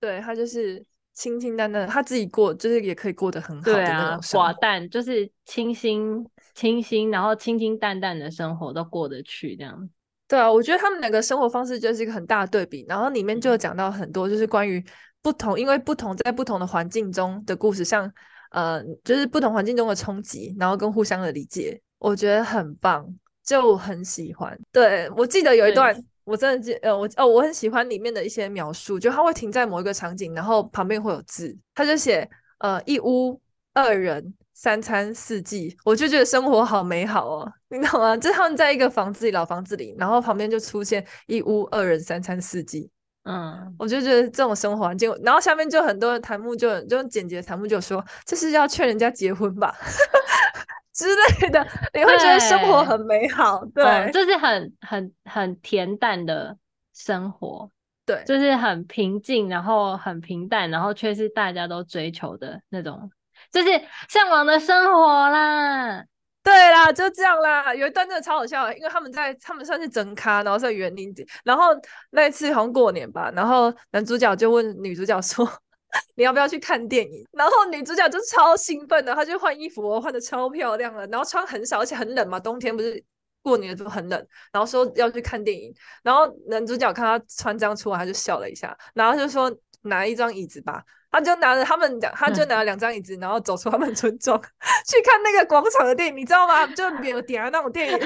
[0.00, 9.90] 对，他就是清清淡淡，他自己过就是也可以过得很好的那种生活，寡淡就是清新清新，然后清清淡淡的生活都过得去这样。
[10.26, 14.82] 对啊，我觉得他们两个生活方式就是一个很大的对比，然后里面就有讲到很多就是关于。
[15.22, 18.12] 不同，因为不同，在不同的环境中的故事，像
[18.50, 23.06] 呃，就是不同环境中的冲击，然后跟互相的理解，我觉得很棒，
[23.44, 24.58] 就很喜欢。
[24.72, 33.40] 对，我记得有一段，我真的记，呃，我哦，我很喜欢里面的一些描述，就他会停在某一个场景，然后旁边会有字，他就写呃一屋
[33.72, 38.16] 二人三餐四季，我就觉得生活好美好哦，你懂吗？
[38.16, 42.90] 就他们在一个房子里，老房子里，然后旁边就出现一屋二人三餐四季。
[43.24, 49.74] 嗯，我就觉得这种生活环境，然后下面就很多弹幕就就简洁弹幕就说，这是要劝人家结婚吧？
[50.92, 53.84] 之类的，你会觉得生活很美好，对，对。
[53.84, 56.56] 嗯、就是很很很恬淡的
[56.92, 57.70] 生活，
[58.04, 63.10] 对，就是很平静，然后很平淡，然后却是大家都追求的那种，
[63.50, 63.70] 就是
[64.08, 66.04] 向往的生活啦。
[66.42, 67.72] 对啦，就这样啦。
[67.74, 71.26] 有一段真的超好笑，因为他们在他们算是整咖，然后在园林里。
[71.44, 71.66] 然后
[72.10, 75.48] 那一次好像过年吧，然后男主角就问女主角说：
[76.16, 83.02] “你要不要去看电影？”然后女主角就超兴奋的，她就换衣服，换的超漂亮了，然后穿很少，而且很冷嘛，冬天不是
[83.42, 85.72] 过年的时候很冷，然后说要去看电影。
[86.02, 90.82] 然后男主角看她穿这样出来，他就笑了一下，然后就说：“拿一张椅子吧。”
[91.12, 94.36] 他就拿着他们两，他就拿了两张椅子，嗯、然后走出他们村庄
[94.88, 96.66] 去看那个广场的电影，你知道吗？
[96.74, 97.98] 就没有点那种电影，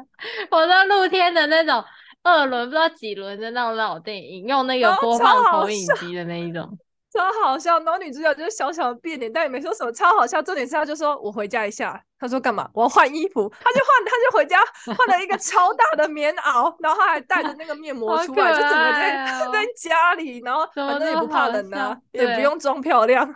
[0.50, 1.84] 我说露天的那种
[2.22, 6.78] 二轮不知道几轮的那种老电影，用那个播放投影机的那一种。
[7.14, 10.42] 超好笑，然后女主角就是小小的变脸，但也没说什么，超好笑。
[10.42, 12.02] 重点是，她就说我回家一下。
[12.18, 12.68] 她说干嘛？
[12.72, 13.48] 我要换衣服。
[13.60, 14.58] 她就换，她就回家
[14.96, 23.26] 换了一个超大的棉袄，然后她还带着那个面膜出来，哦、就整个在 在家里，然后反正也不怕冷啊，也不用装漂亮，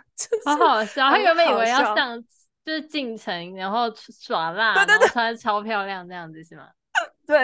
[0.45, 1.09] 好好笑。
[1.09, 2.21] 她原本以为要上
[2.65, 6.63] 就是进城，然后耍辣，对对对，穿超漂亮这样子是吗？
[7.29, 7.37] 对，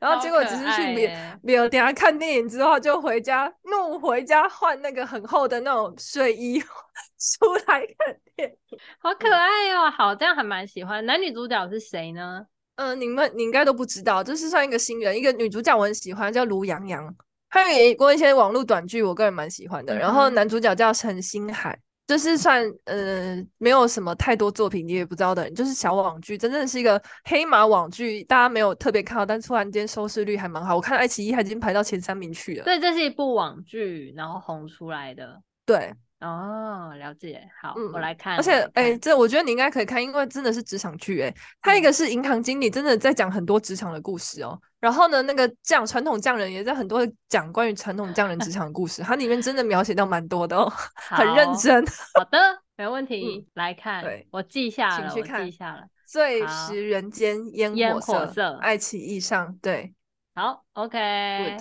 [0.00, 6.60] 然后结果只是去没没有等下看电影之后就回家，怒回家换那个很厚的那种睡衣
[7.18, 9.90] 出来看电影，好可爱哦！
[9.90, 11.04] 好，这样还蛮喜欢。
[11.04, 12.46] 男女主角是谁呢？
[12.76, 17.12] 嗯、呃，你们你应该都不知道，这是算一个新人，一个女主角我很喜欢，叫卢洋洋，
[17.50, 19.98] 她有演过一些网络短剧，我个人蛮喜欢的。
[19.98, 21.76] 然后男主角叫陈星海。
[22.12, 30.76] 就是算呃没有什么太多作品你也不知道的人，就是小网剧，真正是一个黑马网剧，大家没有特别看到，但突然间收视率还蛮好。
[30.76, 32.64] 我看爱奇艺还已经排到前三名去了。
[32.64, 35.40] 对，这是一部网剧，然后红出来的。
[35.64, 35.90] 对。
[36.22, 37.46] 哦，了解。
[37.60, 38.36] 好，嗯、我来看。
[38.36, 41.20] 而且，哎、欸，这我觉得你应该可以看，因为真的是职场剧。
[41.20, 44.58] 哎，他一个是银行经理，真的在讲很多职场的故事哦。
[44.78, 51.84] 然后呢，那个匠传统匠人也在很多讲关于传统匠人职 场的故事，它里面真的描写到蛮多的哦，很认真。
[52.14, 52.38] 好的，
[52.76, 53.38] 没问题。
[53.38, 55.84] 嗯、来看，对，我记下了，请去看，我记下了。
[56.06, 59.92] 最食人间烟火色，火色爱奇艺上，对。
[60.34, 61.56] 好，OK。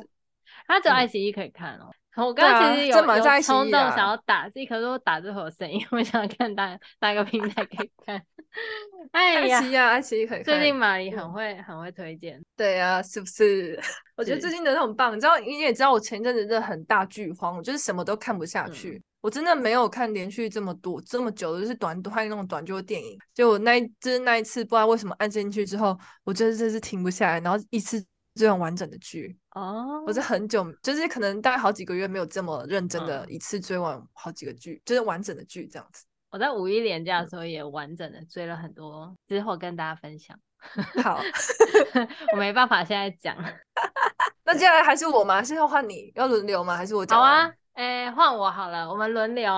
[0.67, 1.91] 它只有爱奇艺可以看哦。
[2.17, 8.21] 我刚刚其实有、啊、有冲动想要打字，可是我打字会有声音，我想看哪哪个平台可以看。
[9.13, 10.43] 哎呀，爱奇艺啊，爱奇艺可以看。
[10.43, 12.41] 最近马頊很会、嗯、很会推荐。
[12.57, 13.79] 对啊，是不是？
[14.17, 15.15] 我觉得最近的很棒。
[15.15, 18.95] 你知道，你也知道，我前阵子真的很大剧荒，我就是什么都看不下去。
[18.97, 23.17] 嗯、我真的没有看连续这么多这么久的，就是短拍那种短剧电影。
[23.33, 28.05] 就我那一就是那一次，不知道为什么按进去之后，我真的真是停不下来，然后一次。
[28.33, 30.07] 这样完整的剧哦，oh.
[30.07, 34.81] 我是很久，就是可能大概好几个月没有这么认真的一次追完好几个剧，oh.
[34.85, 36.05] 就是完整的剧这样子。
[36.29, 40.37] 我在五一连假的时候也完整的追了很多，之后跟大家分享。
[41.03, 41.19] 好，
[42.31, 43.35] 我没办法现在讲。
[44.45, 45.43] 那接下来还是我吗？
[45.43, 46.77] 是要换你要轮流吗？
[46.77, 47.19] 还是我讲？
[47.19, 49.51] 好啊，哎、欸，换我好了，我们轮流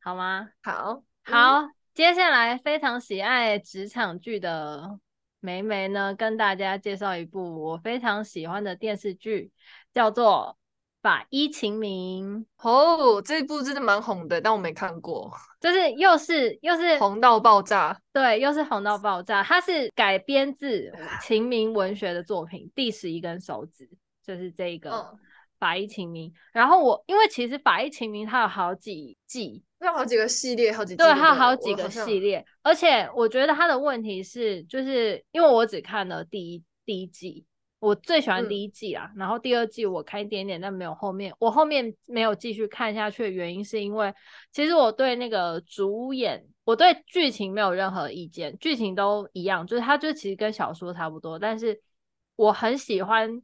[0.00, 0.48] 好吗？
[0.62, 4.98] 好，好，嗯、接下来非常喜爱职场剧的。
[5.40, 9.50] 梅梅呢，跟大家介绍一部我非常喜欢的电视剧，
[9.92, 10.56] 叫做
[11.02, 12.46] 《法医秦明》。
[12.68, 15.32] 哦，这一部真的蛮红的，但我没看过。
[15.58, 19.42] 就是又是又是红到爆炸，对，又是红到爆炸。
[19.42, 23.86] 它是改编自 秦明文学的作品《第十一根手指》，
[24.22, 24.90] 就是这个
[25.58, 26.30] 《法医秦明》。
[26.52, 29.64] 然后我因为其实《法医秦明》它有好几季。
[29.86, 37.46] 有好几个系列，好几对，它有好几个系列，而且我觉得它的问题是，就是因为我只看了第一第一季，
[37.78, 44.12] 我最喜欢第一季啊，嗯、然后第二季我看一点点，但没有后面，我后面没有继续看下去的原因是因为，
[44.52, 51.80] 其实我对那个主演，我对剧情没有任何意见，剧情都一样，就是它就其实跟小说差不多，但是
[52.36, 53.40] 我很喜欢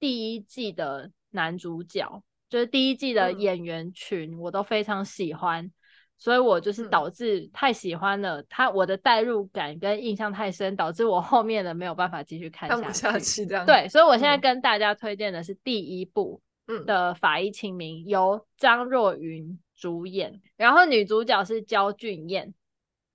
[0.00, 2.22] 第一季的男主角。
[2.48, 5.72] 就是第一季的演员群，我都非常喜欢，嗯、
[6.16, 12.82] 所以我就是导致太喜欢了，他我的代入感跟印象太深，导致我后面的没有办法继续看下去。
[12.82, 13.66] 看不下去这样。
[13.66, 16.40] 对，所以我现在跟大家推荐的是第一部
[16.86, 22.54] 的《法医秦明》，由张若昀主演，然后女主角是焦俊艳。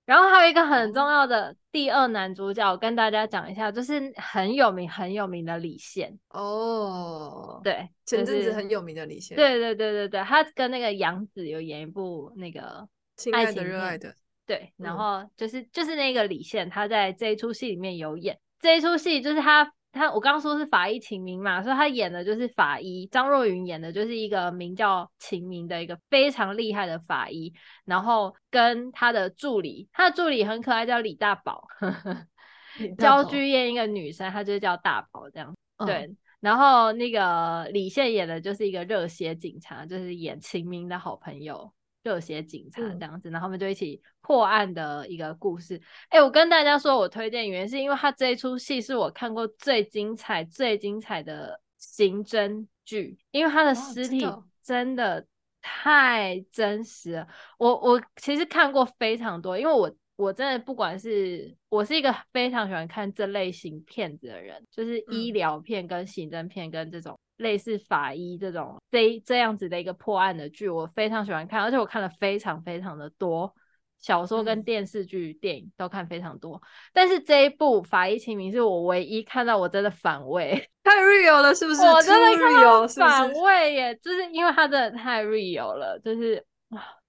[0.04, 6.18] 然后还有一个很重要的第二男主角，我跟大家讲一下，就是很有名很有名的李现。
[6.28, 12.60] 哦，对，前阵子很有名的李现，对对对对对，他跟那个杨紫有演一部那个
[13.16, 14.10] 《亲爱的热爱的》，
[14.46, 19.72] 对，然后就是就是那个李现，他在这一出戏里面有演，这一出戏就是他。
[19.94, 27.52] 他我刚刚说是法医秦明嘛，所以他演的就是法医，张若昀演的就是一个名叫秦明的一个非常厉害的法医，
[27.84, 31.64] 然后跟他的助理，他的助理很可爱，叫李大宝，
[32.98, 41.72] 焦俊艳一个女生，她就叫大宝这样，嗯、对，然后那个李现演的就是一个热血警察，就是演秦明的好朋友。
[42.04, 45.80] 热血警察这样子，嗯、然后他们就一起破案的一个故事。
[46.10, 54.24] 哎、欸，我跟大家说，我推荐原因是因为他这一出戏是我看过最精彩、最精彩的刑侦剧，因为他的尸体
[54.62, 55.26] 真的
[55.60, 57.22] 太真实了。
[57.22, 57.28] 哦、
[57.58, 67.18] 我我其实看过非常多，因为我我真的不管是我是一个非常喜欢看这类型片子的人，就是医疗片跟刑侦片跟这种。
[67.38, 73.52] 类似法医这种这这样子的一个破案的剧，我非常喜欢看，而且我看了非常非常的多
[73.98, 76.62] 小说跟电视剧、嗯、电影都看非常多。
[76.92, 80.52] 但是这一部《法医秦明》是我唯一看到我真的反胃，
[80.84, 81.80] 太 real 了，是不是？
[81.82, 86.44] 我真的看到反胃耶，就是因为它真的太 real 了，就是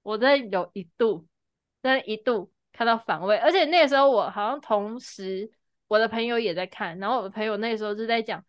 [0.02, 1.24] 我真的有一度，
[1.84, 5.52] 真的一度看到反胃，而且那个时候我好像同时
[5.88, 8.44] 我的朋友也在看，然后我的朋友那个时候就在讲。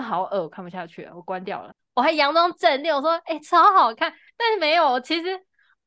[0.00, 1.74] 好恶，我看不下去了，我关掉了。
[1.94, 5.40] 我还佯装镇定，我说：“哎、欸，超好看。”但是没有，其实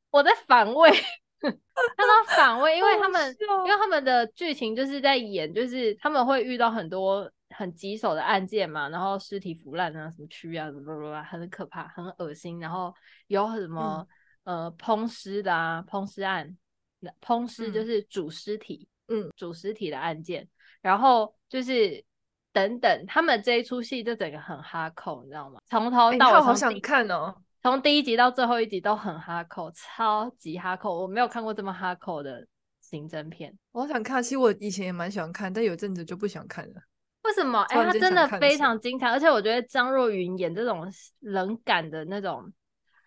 [0.09, 0.91] 我在反胃，
[1.39, 3.34] 看到反胃，因为他们，
[3.66, 12.59] 因为他们的剧情就是在演，就是他们会遇到很多很棘手的案件嘛，然后尸体腐烂啊，什么蛆啊，什么什么，很可怕，很恶心。
[12.59, 12.93] 然后
[13.28, 14.05] 有什么、
[14.43, 16.57] 嗯、呃烹尸的啊，烹尸案，
[17.22, 20.45] 烹尸就是煮尸体，嗯，煮尸体的案件，
[20.82, 22.03] 然后就是。
[22.54, 25.60] 等等，他们这一出戏就整个很哈扣，你知道吗？
[25.70, 27.36] 从头到尾，欸、好想看哦。
[27.64, 32.45] 从第一集到最后一集都很哈扣，超级哈扣，我没有看过这么哈扣的
[32.82, 33.56] 刑侦片。
[33.72, 36.76] 我想看，其实我以前也蛮喜欢看，但有阵子就不想看了。
[37.24, 37.62] 为什么？
[37.70, 42.52] 哎、欸，他真的非常精彩，而且我觉得张若昀演这种冷感的那种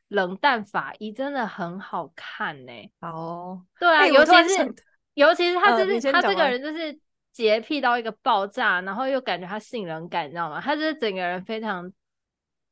[0.06, 2.92] 冷淡法医真的很好看呢、欸。
[3.00, 4.74] 哦，对啊，欸、尤其是
[5.14, 6.96] 尤其是他就是、呃、他这个人就是
[7.34, 10.58] 洁癖到一个爆炸，然后又感觉他性冷感，你知道吗？
[10.58, 11.92] 他就是整个人非常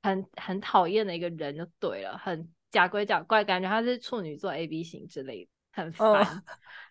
[0.02, 6.08] 很很讨厌的一个人，就对了，很假鬼假怪，感觉他是处女座 A B 型之类的，很烦。
[6.08, 6.42] 哦、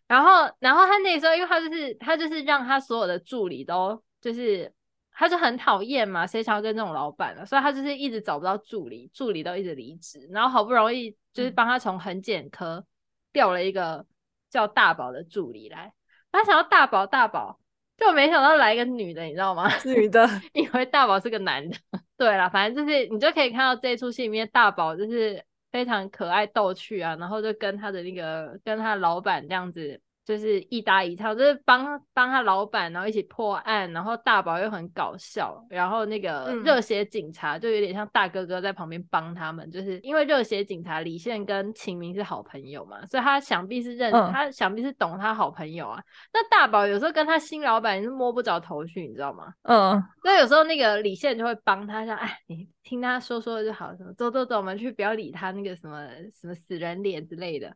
[0.06, 4.04] 然后，然后他那时候，因为他就是他就是让他所有的助理都。
[4.22, 4.72] 就是
[5.12, 7.44] 他就很讨厌嘛，谁想要跟这种老板了？
[7.44, 12.86] 所以他就是一直找不到助理，助理都一直离职，然后好不容易就是帮他从痕检科
[13.34, 14.06] 调了一个
[14.52, 15.92] 叫大宝的助理来。
[16.32, 17.60] 他想要大宝大宝，
[17.98, 19.70] 就没想到来一个女的，你知道吗？
[19.86, 21.78] 女的， 因为大宝是个男的。
[22.18, 30.00] 对啦，反正就是你就可以看到这出戏里面大宝就是非常可爱逗趣啊，然后就跟他的那个跟他老板这样子。
[30.24, 46.02] 就是一搭一唱，就是帮帮他老板，然后一起破案，然后大宝又很搞笑，然后那个热血警察就有点像大哥哥在旁边帮他们，嗯、就是因为热血警察李现跟秦明是好朋友嘛，所以他想必是认、嗯、他，想必是懂他好朋友啊。
[46.32, 49.52] 那大宝有时候跟他新老板是摸不着头绪，你知道吗？
[49.64, 57.76] 嗯，所以有时候那个李现就会帮他，像：“哎，你听他说说就好，什么走走走，我们去不要理他那个什么什么死人脸之类的。”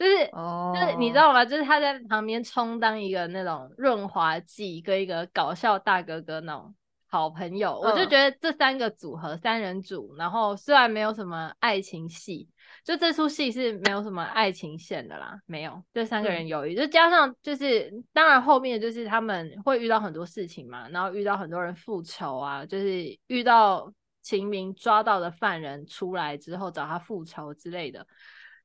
[0.00, 0.74] 就是，oh.
[0.74, 1.44] 就是你知道吗？
[1.44, 6.74] 就是他在旁边充当一个那种润滑剂，跟一个搞笑大哥哥那种
[7.06, 7.72] 好朋友。
[7.72, 7.90] Uh.
[7.90, 12.48] 我就觉得这三个组合三人组，然后虽然没有什么爱情戏，
[12.82, 15.82] 就这出戏是没有什么爱情线的啦，没有。
[15.92, 23.92] 这三个人友谊，嗯、就加上就是，当然后面就是他们会遇到很多事情嘛，然后遇到很多人复仇啊，就是遇到
[24.22, 28.06] 秦明抓到的犯人出来之后找他复仇之类的，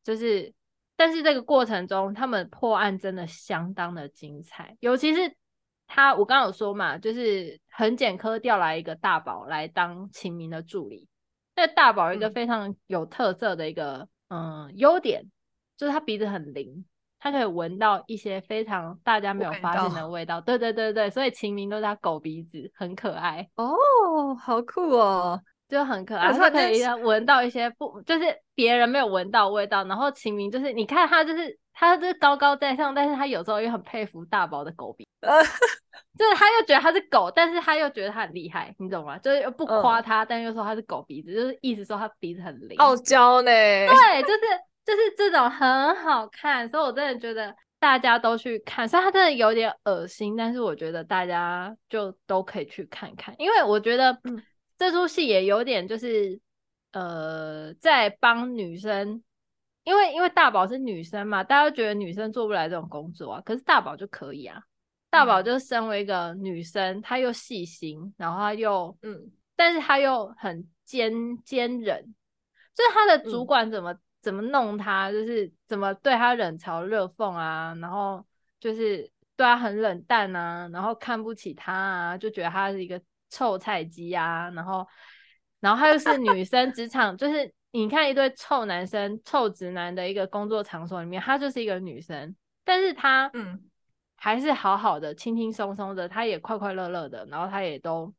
[0.02, 0.54] 就是。
[0.96, 5.36] 但是这个过程中，他们破案真的相当的精彩，尤其是
[5.88, 11.08] 他，我刚刚有说嘛，就是痕检科调来一个大宝来当秦明的助理。
[11.56, 15.24] 那大宝一个非常有特色的一个嗯优点，
[15.78, 16.86] 就是他鼻子很灵，
[17.20, 20.42] 他可以闻到一些非常大家没有发现的味道。
[20.42, 25.42] 对对对对，所以秦明都是他狗鼻子，很可爱哦，好酷哦。
[25.68, 29.84] 就很可爱，他可以闻到一些不，就是别人没有闻到味道。
[29.86, 35.08] 然后秦明就是，你看他就是他就是高高在上，但是他有时候又很佩服大宝的狗鼻，
[36.18, 39.18] 就是他又觉得他是狗，但是他又觉得他很厉害，你懂吗？
[39.18, 42.78] 就是又不夸他，嗯、但又说他是狗鼻子，就是意思说他鼻子很灵。
[42.78, 43.50] 傲娇呢？
[43.50, 44.40] 对，就是
[44.86, 48.88] 就是这种很好看，所以我真的觉得大家都去看。
[48.88, 54.12] 虽然他真的有点恶心，但是我觉得大家就都可以去看看，因为我觉得。
[54.26, 54.40] 嗯
[54.78, 56.38] 这出戏也有点就是，
[56.92, 59.24] 呃，在帮女生，
[59.86, 64.62] 因为因为大宝是女生嘛，大家都觉得女生做不来这种工作啊，可是大宝就可以啊。
[65.10, 71.14] 大宝就身为一个女生，她又细心，然后她又嗯，但是她又很坚
[71.46, 72.04] 坚忍，
[72.74, 78.26] 就是她的主管怎么、嗯、怎么弄她，就是怎么对她冷嘲热讽啊，然后
[78.60, 83.02] 就是对她很冷淡啊，然后看不起她啊，就觉得她是一个。
[83.30, 84.88] 臭菜鸡呀、啊，然后，
[85.60, 93.62] 然后他又是女生职场，就是你看一堆臭男生、臭直男的一个工作场所里面，她就是一个女生，但是她嗯，
[94.16, 98.14] 还是好好的、轻轻松松的，她也快快乐乐的，然后她也都，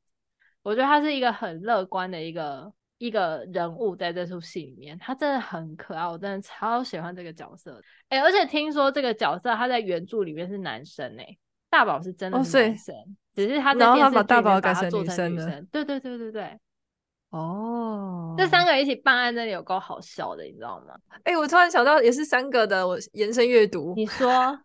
[0.62, 7.80] 我觉得她是一个很乐观的一个一个人物，在这出戏里面，她真的很可爱，我真的超喜欢这个角色。
[8.09, 11.36] 哎，而且听说这个角色他在原著里面是男生哎，
[11.70, 12.94] 大宝是真的是男生。
[12.94, 13.07] 哦
[13.37, 16.59] 只是他在电视剧里面把他做成女生，对对对对对，
[17.28, 20.95] 哦，这三个人一起办案真的有够好笑的，你知道吗？
[21.24, 23.93] 哎、欸，我突然想到，也是三个的，我延伸阅读。
[23.95, 24.59] 你说，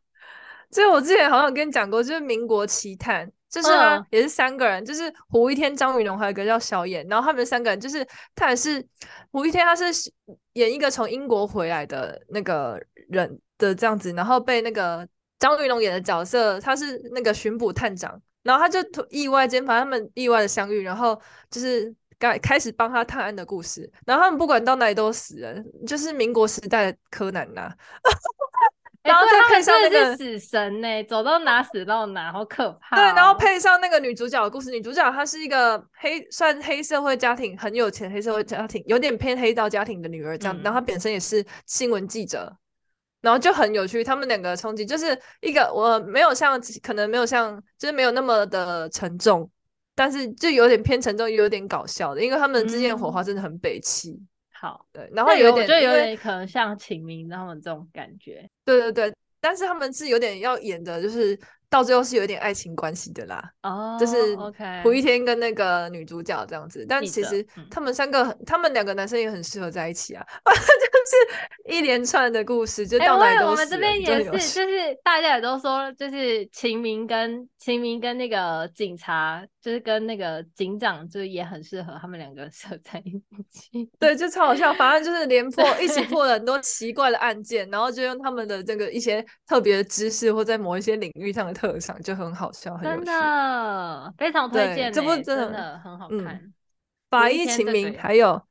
[0.72, 3.70] 就我之前好像跟你讲过，就是《民国奇探》，就是
[4.10, 8.82] 也是三个人，就是胡一天、张云龙还有一个叫小燕，然后他们三个人就是他也是
[9.32, 9.84] 胡一天，他是
[10.54, 15.06] 演一个从英国回来的那个人的这样子，然后被那个
[15.40, 18.22] 张云龙演的角色，他是那个巡捕探长。
[18.44, 18.80] 然后他就
[19.10, 21.20] 意外间，反正他们意外的相遇，然后
[21.50, 23.90] 就是开开始帮他探案的故事。
[24.06, 27.76] 然后他们不管到哪里都死人，就是民国时代的柯南呐、啊。
[29.04, 33.00] 然后再配上那个死神呢、欸，走到哪死到哪，好可怕、哦。
[33.00, 40.56] 对，然后配上那个女主角的故事，女主角她是一个黑算黑社会家庭，很有钱黑社会家庭，有点偏黑道家庭的女儿这样。
[40.56, 42.56] 嗯、然后她本身也是新闻记者。
[43.22, 49.50] 然后就很有趣，他们两个冲击就是一个我没有像，可能没有像，就是没有那么的沉重，
[49.96, 54.20] 但是就有点偏沉重，又有点搞笑的，因为他们之间的火花真的很北气。
[54.52, 58.50] 好，对，然后有点，就有点可能像秦明他们这种感觉。
[58.66, 61.40] 对对对，但是他们是有点要演的，就是。
[61.72, 64.36] 到最后是有点爱情关系的啦，哦，就是
[64.84, 73.50] 胡一天跟那个女主角这样子，但其实他们三个，他们两个男生也很适合在一起啊， 就是一连串的故事，就到哪里都是。
[73.52, 83.14] 我们这边也是，就是大家也都说，就是秦明跟秦明跟那个警察，就是跟那个警长，就是也很适合他们两个适合在一
[83.50, 83.90] 起。
[83.98, 91.61] 对，就超好笑，反正就是连破一起破了很多奇怪的案件，然后就用他们的这个一些特别的知识，或在某一些领域上的。
[91.62, 94.92] 特长就很好笑，很有趣，真的非常推荐。
[94.92, 96.54] 这部真的，真的很好看，嗯，
[97.08, 98.42] 法医秦明还有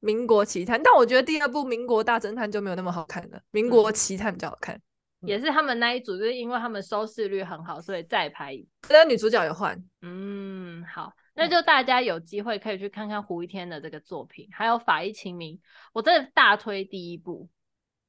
[0.00, 3.40] 民国奇探，但我觉得第二部民国大侦探就没有那么好看了。
[3.50, 4.76] 民国奇探比较好看，
[5.22, 8.54] 嗯，也是他们那一组，就是因为他们收视率很好，所以再拍。
[8.90, 15.58] 那女主角有换，嗯，好，那就大家有机会可以去看看胡一天的这个作品，还有法医秦明，
[15.94, 17.48] 我真的大推第一部，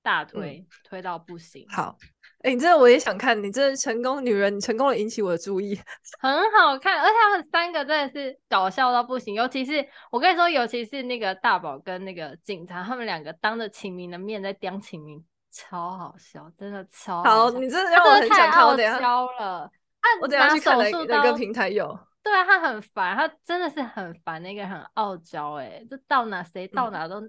[0.04, 1.66] 大推，嗯，推到不行。
[1.70, 1.98] 好。
[2.44, 5.80] 哎、欸，你真的我也想看，你真的成功女人，你成功的引起我的注意，
[6.20, 19.72] 很好看，而且他们三个真的是搞笑到不行，尤其是我跟你说，尤其是那个大宝跟那个警察，他们两个当着秦明的面在刁秦明，超好笑，真的超好，好，你真的让我很想看，我等下了，
[20.20, 21.96] 我等下去看哪哪个平台有？
[22.24, 27.22] 对啊，他很烦，他真的是很烦，那个很傲娇，哎，就到哪谁到哪都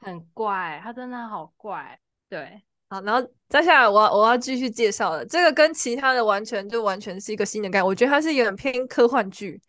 [0.00, 2.62] 很怪，嗯、他真的好怪，对。
[2.90, 5.24] 好，然后接下来我要我要继续介绍了。
[5.24, 7.86] 这个跟其他的完全就完全是一个新的概念。
[7.86, 9.60] 我觉得它是有点偏科幻剧，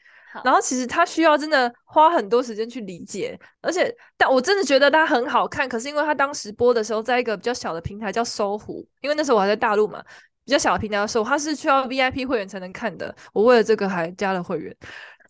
[0.43, 3.39] 然后其实它需要真的花很多时间去理解。
[3.61, 5.69] 而且，但我真的觉得它很好看。
[5.69, 10.03] 可是因为它当时播的时候，在一个比较小的平台叫搜狐，因为那时候我还在大陆嘛，
[10.43, 13.15] 比较小的平台的时候，它是需要 VIP 会员才能看的。
[13.33, 14.75] 我为了这个还加了会员，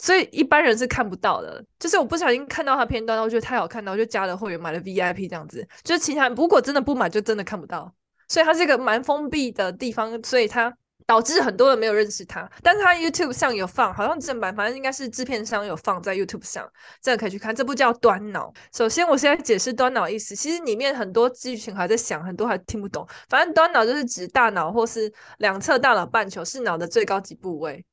[0.02, 1.64] 所以一般人是看不到的。
[1.78, 5.66] 就是我不小心看到它片段，然后我觉得太好看了，我就加了会员，买了 VIP 这样子。
[5.84, 7.93] 就是其他如果真的不买，就真的看不到。
[8.28, 10.74] 所以它是一个蛮封闭的地方，所以它
[11.06, 12.49] 导致很多人没有认识它。
[12.64, 16.66] 但是它 YouTube 上有放，好像正版，反正应该是制片商有放在 YouTube 上，
[17.02, 17.54] 这样可以去看。
[17.54, 18.52] 这部叫《端脑》。
[18.78, 23.06] 首先，我现在解释“端脑”意思，其实里面很多剧情还在想，很多还听不懂。
[23.28, 27.86] 反正“端脑”就是指大脑或是两侧大脑半球是脑的最高级部位。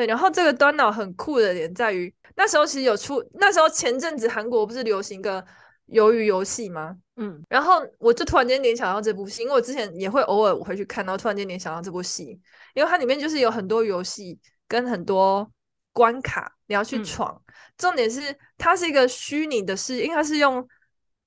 [0.00, 5.44] 对，然后这个“端脑”很酷的点在于，那时候其实有出，那时候前阵子韩国不是流行个。
[5.90, 6.96] 鱿鱼游戏吗？
[7.16, 12.26] 嗯，然后我就突然间联想到这部戏，因为我之前也会偶尔我会去看，然后突然间联想到这部戏，
[12.74, 14.38] 因为它里面就是有很多游戏
[14.68, 15.50] 跟很多
[15.92, 18.20] 关卡你要去闯，嗯、重点是
[18.56, 20.64] 它是一个虚拟的世界，因为它是用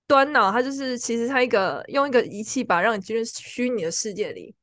[0.07, 4.55] 端脑，它就是其实它一个用一个仪器把让你进入虚拟的世界里，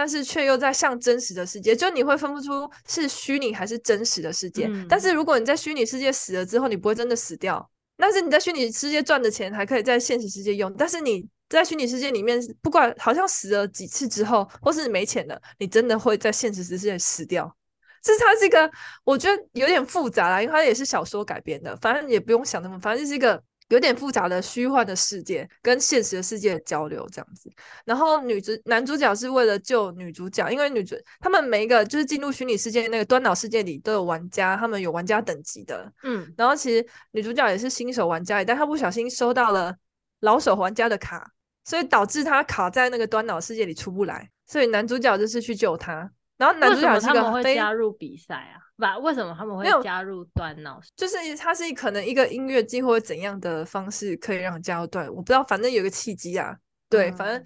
[0.00, 4.64] 但是却又在像真实的世界，就你会分不出是虚拟还是真实的世界。
[4.66, 7.70] 嗯、但是如果你在虚拟世界死了之后，你不会真的死掉。
[7.98, 17.54] 但是你在虚拟世界赚的钱还可以在现实世界用，但是你在虚拟世界里面，不管好像死了几次之后，或是你没钱了，你真的会在现实世界死掉。
[18.02, 18.70] 这是它是一个，
[19.04, 23.42] 我觉得有点复杂啦，因为它也是小说改编的，反正也不用想那么，反正就是一个。
[23.70, 27.50] 有点复杂的虚幻的世界跟现实的世界的交流这样子，
[27.84, 39.74] 然后女主男主角是为了救女主角，因为女主他们每一个就是进入虚拟世界那个端脑世界里都有玩家，他们有玩家等级的，嗯，然后其实女主角也是新手玩家，但她不小心收到了
[40.20, 41.30] 老手玩家的卡，
[41.64, 46.10] 所以导致她卡在那个端脑世界里出不来，所以男主角就是去救她，
[46.40, 48.56] 然后男主角是个他们会加入比赛啊。
[48.76, 50.80] 不，为什么他们会加入端脑？
[50.96, 56.56] 就是他是可能一个音乐机或者怎样的方式可以让你加入段，我不知道，反正有个契机啊。
[56.88, 57.44] 对，嗯、反正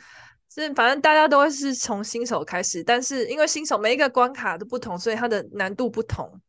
[0.48, 6.40] 是反正大家都会是从新手开始，但是因为新手每一个关卡都不同，所以它的难度不同。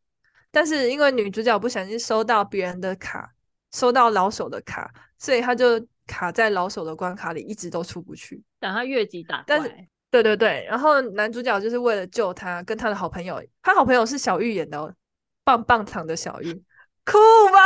[0.52, 3.30] 但是因为女主角不小心收到别人的卡，
[3.74, 8.42] 收到老手的卡，所以他就卡在老手的关卡里，一直都出不去。
[8.60, 9.44] 等他越级打怪。
[9.48, 9.70] 但是
[10.16, 14.94] 对对对，然后男主角就是为了救他，跟他的好朋友，他好朋友是小玉演的哦，
[15.44, 16.54] 棒棒糖的小玉，
[17.04, 17.18] 酷
[17.52, 17.60] 吧？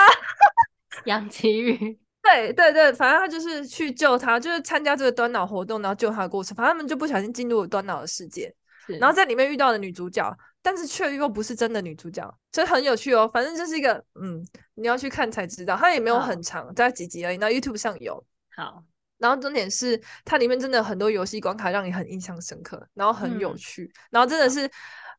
[1.06, 1.78] 杨奇玉，
[2.24, 6.56] 对对对，反正他就是去救他，就是参加这个端脑活动，然后救他的过程。
[6.56, 8.52] 反正他们就不小心进入了端脑的世界，
[9.00, 13.30] 然后在里面遇到了女主角，但是却又不是真的女主角，所以很有趣哦。
[13.32, 14.43] 反正就是一个，嗯，
[14.74, 17.38] 你要去看才知道，它也没有很长，大概几集而已。
[17.38, 18.26] 那 YouTube 上有，
[18.56, 18.84] 好。
[19.20, 24.67] 然后重点是，它里面真的很多游戏关卡让你很印象深刻，然后很有趣，嗯、然后真的是，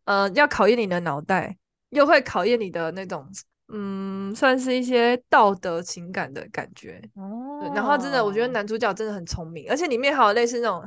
[0.05, 1.57] 呃，要考验你的脑袋，
[1.91, 3.29] 又会考验你的那种，
[3.73, 7.01] 嗯，算是一些道德情感的感觉。
[7.15, 7.71] 哦。
[7.75, 10.83] 然后真的，我觉得男主角真的很聪明，而且里面还有类似那种，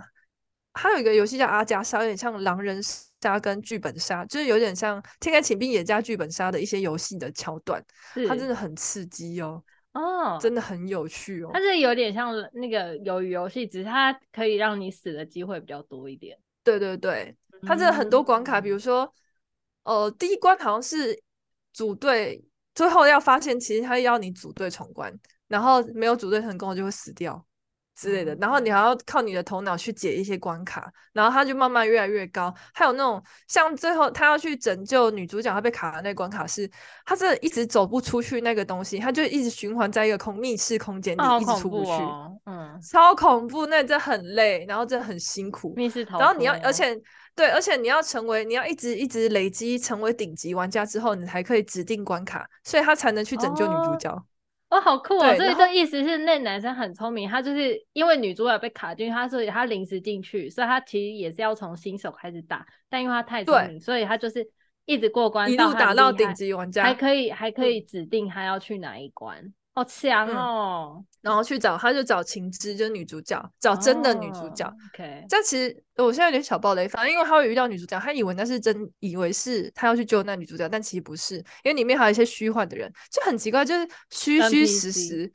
[0.74, 2.82] 还有一个游戏叫阿加莎，有点像狼人
[3.22, 7.82] 杀跟剧本杀，就是有点像《天开请闭野加剧本杀》的一些游戏的桥段，
[8.28, 9.64] 它真的很刺激哦。
[9.94, 11.52] 哦，真的很有趣哦。
[11.54, 16.38] 它是有点像那个鱿鱼游戏，只是它可以让你死的机会比较多一点。
[16.64, 19.14] 对对对，它这很多关卡，嗯、比如说，
[19.84, 21.22] 呃，第一关好像是
[21.74, 25.14] 组队，最后要发现其实它要你组队闯关，
[25.48, 27.46] 然后没有组队成功就会死掉。
[28.04, 32.54] 之类的，然后你还要靠你的头脑去解一些关卡，然后它就慢慢越来越高。
[32.74, 36.70] 还有那种像最后他要去拯救女主角，他被卡的那关卡是，
[37.06, 41.92] 他是一直走不出去那个东西，他就一直循环在一个空密室空间里，一直出不去。
[41.92, 45.74] 哦、嗯，超恐怖，那真的很累，然后真的很辛苦。
[45.78, 46.20] 密室逃。
[46.20, 47.00] 然后你要，而且
[47.34, 54.12] 对，而且你要成为，你要一直一直累积成为顶级玩家之后，你才可以指定关卡，所以他才能去拯救女主角。
[54.12, 54.24] 哦
[54.74, 55.36] 哦，好酷哦！
[55.36, 64.44] 所以这意思是那男生很聪明，他就是因为女主角被卡进去，他所以他临时进去，所以他其实也是要从新手开始打，但因为他太聪明，所以他就是
[64.86, 69.54] 一直过关，一路打到顶级玩家，还可以还可以指定他要去哪一关。
[69.74, 71.06] 嗯好强哦、嗯！
[71.22, 74.66] 然后去找，他就找晴之，就是女主角，找真的女主角。
[74.66, 85.34] Oh, OK，这其实我现在有点小暴雷，反正因为他会遇到女主角，他以为那是真，以为是他要去救那女主角，但其实不是，因为里面还有一些虚幻的人，就很奇怪，就是虚虚实实。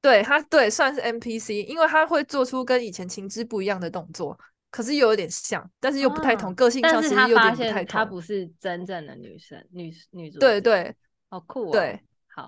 [0.00, 4.38] 对他，对，算是 NPC，因为他会做出跟以前晴之不一样的动作，
[4.70, 7.86] 可是又有点像，但是又不太同，哦、个性上其实有点不太同。
[7.88, 10.46] 他不是真正的女生，女女主角。
[10.46, 10.94] 对对，
[11.28, 11.72] 好酷啊、哦！
[11.72, 12.00] 对。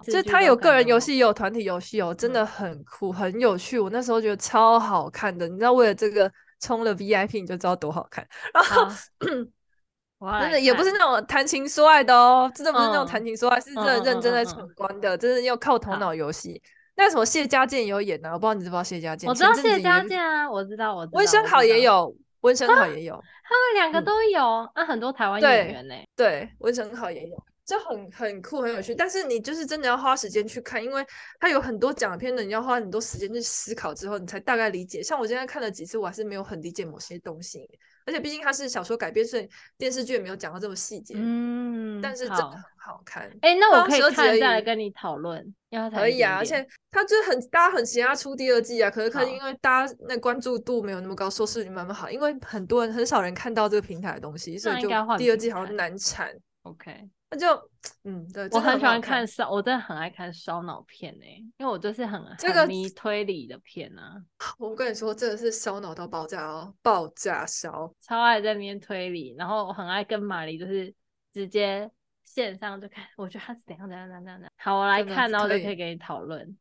[0.05, 3.79] 就是他有个人游戏，也有团体游戏哦，真的很酷，很有趣。
[3.79, 6.31] 我那时候觉得超好看的，你知道，为了这个
[6.61, 8.27] 充了 VIP，你就知道多好看。
[8.53, 8.87] 然后，
[10.41, 16.61] 真的也不是那种谈情说爱的哦，真的不是那种谈情说爱，是真的认真在闯关的，真的要靠头脑游戏。
[16.97, 19.29] 那什么谢家健也有演啊，我不知道你知不知道谢家健？
[19.29, 21.17] 我知道谢家健啊，我知道，我知道。
[21.17, 23.15] 温昇豪也有，温昇豪也有，
[23.45, 24.69] 他们两个都有。
[24.75, 25.95] 啊很多台湾演员呢？
[26.17, 27.37] 对，温昇豪也有。
[27.69, 31.05] 就很很酷很有趣，但是你就是真的要花时间去看，因为
[31.39, 35.03] 它有很多讲片的，你要花很多时间去思考之后，你才大概理解。
[35.03, 37.69] 像我今天看了几次，我还是没有很理解某些东西，
[38.07, 39.47] 而且毕竟它是小说改编，所以
[39.77, 41.13] 电视剧也没有讲到这么细节。
[41.19, 43.25] 嗯，但是真的很好看。
[43.43, 45.55] 哎、欸，那我可以看再来跟你讨论。
[45.93, 54.89] 可以啊，而且它就很大家很期待出第二季啊，可是可能因为大家那关注度没有那么高，收视率慢慢好，因为很多人很少人看到这个平台的东西，所以就
[55.19, 56.33] 第二季好像难产。
[56.63, 57.07] OK。
[57.31, 57.71] 那就，
[58.05, 64.23] 嗯，对，我很喜欢看烧，我真的很爱看烧脑片呢、欸，因为我就是很这个迷推理的片啊。
[64.59, 70.95] 我跟你说，真的是烧脑到爆炸哦，爆炸烧，超爱在那边推理，然后我很爱跟玛丽就是
[71.33, 71.91] 直接
[72.25, 74.53] 线上就看，我觉得他是怎样怎样怎样怎样。
[74.57, 76.57] 好，我来看，然后就可以给你讨论。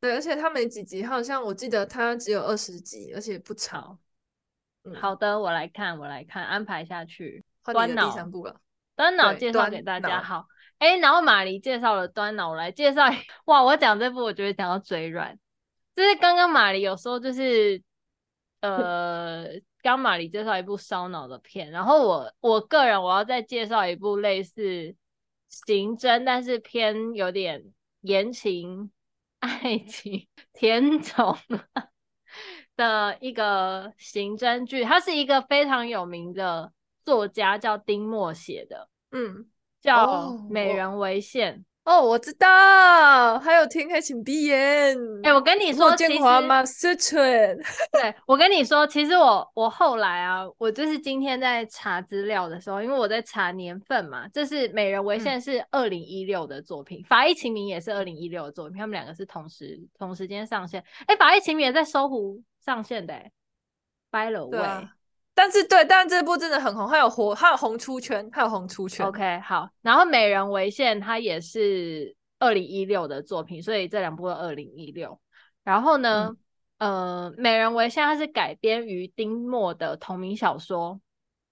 [0.00, 3.98] 对，而且他没几集，好像我记得他只有二十集，而且不长。
[4.84, 7.44] 嗯、好的，我来看，我来看，安排下去。
[7.62, 8.58] 关脑第三部了。
[9.00, 10.46] 端脑介绍给大家好，
[10.76, 13.06] 哎、欸，然后马黎介绍了端脑，我来介绍。
[13.46, 15.38] 哇，我讲这部，我觉得讲到嘴软。
[15.94, 17.82] 就是刚刚马黎有说，就是
[18.60, 19.46] 呃，
[19.80, 24.94] 刚马黎介绍一部烧脑的片，然后我我个人我要再介绍一部类似
[25.48, 27.64] 刑侦，但是偏有点
[28.02, 28.90] 言情、
[29.40, 31.38] 爱情、甜宠
[32.76, 36.70] 的一个刑侦剧，它是一个非常有名的
[37.00, 38.89] 作家叫丁默写的。
[39.12, 39.46] 嗯，
[39.80, 40.06] 叫
[40.50, 41.54] 《美人为线》
[41.84, 44.96] 哦，哦，我知道，还有《天黑请闭眼》。
[45.26, 46.18] 哎，我跟你说，其实，
[47.90, 60.84] 对，我跟你说，其实我我后来啊，我就是今天在查资料的时候，因为我在查年份嘛，这是《美人为线》是二零一六的作品，嗯，《法医秦明》也是二零一六的作品，他们两个是同时同时间上线。
[61.06, 63.32] 哎，《法医秦明》也在搜狐上线的，哎
[64.10, 64.88] ，by the way。
[65.32, 69.06] 但是对，但是这部真的很红，还有火，还有红出圈，还有红出圈。
[69.06, 75.18] OK，好，然后《美人为馅》它也是二零一六的作品，所以这两部都二零一六。
[75.64, 76.36] 然后呢，
[76.76, 81.00] 嗯、呃，《美人为馅》它是改编于丁墨的同名小说，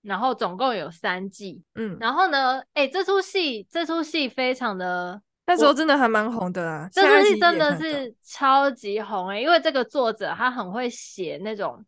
[0.02, 1.62] 然后总共有三季。
[1.76, 6.86] 嗯，然后呢，哎，这出戏这出戏非常的，那时候真的还蛮红的啊。
[6.92, 11.82] 这出戏真的是超级红哎、欸，因为这个作者他很会写那种。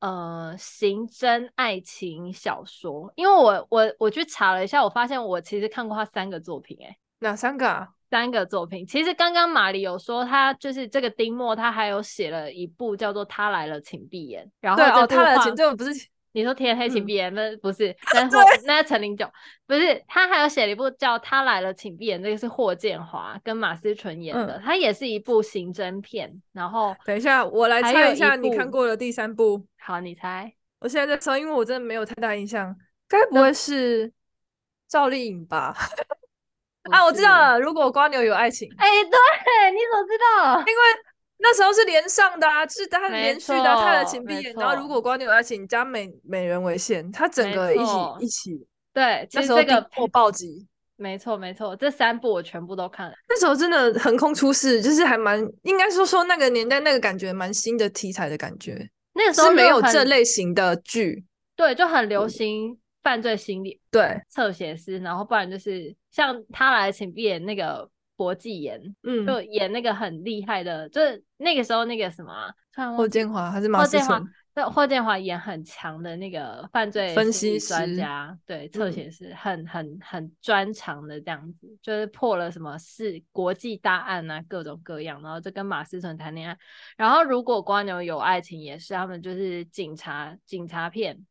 [0.00, 7.88] 呃，刑侦爱情小说，因为我我我去查了一下，我发现我其实看过他三个作品，哎，哪三个啊？
[8.10, 8.86] 三个作品。
[8.86, 16.08] 其实刚刚马丽有说，他就是这个丁墨，他还有写了一部叫做《他来了，请闭眼》，然后这哦，他来了，请这个不是。
[16.36, 19.26] 你说天黑请闭眼，那、嗯、不是，那是那是陈零九，
[19.66, 26.30] 不是，他还有写了一部叫《他来了，请闭眼》，这个是霍建华跟马思纯演的，他、嗯、也是一部刑侦片。
[26.52, 29.66] 然后等一下，我来猜一下，你看过的第三部。
[29.78, 30.52] 好，你猜。
[30.80, 32.76] 我现在在猜，因为我真的没有太大印象，
[33.08, 34.12] 该不会是
[34.86, 35.74] 赵丽颖吧？
[36.92, 37.58] 啊，我知道了。
[37.58, 40.58] 如果瓜牛有爱情，哎、欸，对，你怎么知道？
[40.58, 40.82] 因为
[41.38, 44.52] 那时候是连上的啊，是他连续的，他的请闭眼。
[44.54, 48.66] 然后如果蜗牛有爱情加美美人为先，他整个一起一起。
[48.92, 50.66] 对，那时候这个破暴击。
[50.98, 53.14] 没错没错，这三部我全部都看了。
[53.28, 58.88] 那时候真的横空出世，就是还蛮应该说说那个年代那个感觉蛮新的题材的感觉。
[59.12, 61.22] 那个时候是没有这类型的剧，
[61.54, 67.86] 对，就很流行犯罪心理，对，侧写师，然后不然就是像他来请闭眼那个
[68.16, 74.26] 博纪言，嗯，就演那个很厉害的，就是那个时候那个什么、啊，霍建华还是马思纯。
[74.54, 86.56] 对，霍建华演很强的那个犯罪分析专家，对，侧写师很很很专长的这样子，就是破了什么是国际大案啊，各种各样，然后就跟马思纯谈恋爱。
[86.96, 91.26] 然后如果瓜牛有爱情，也是他们就是警察警察片，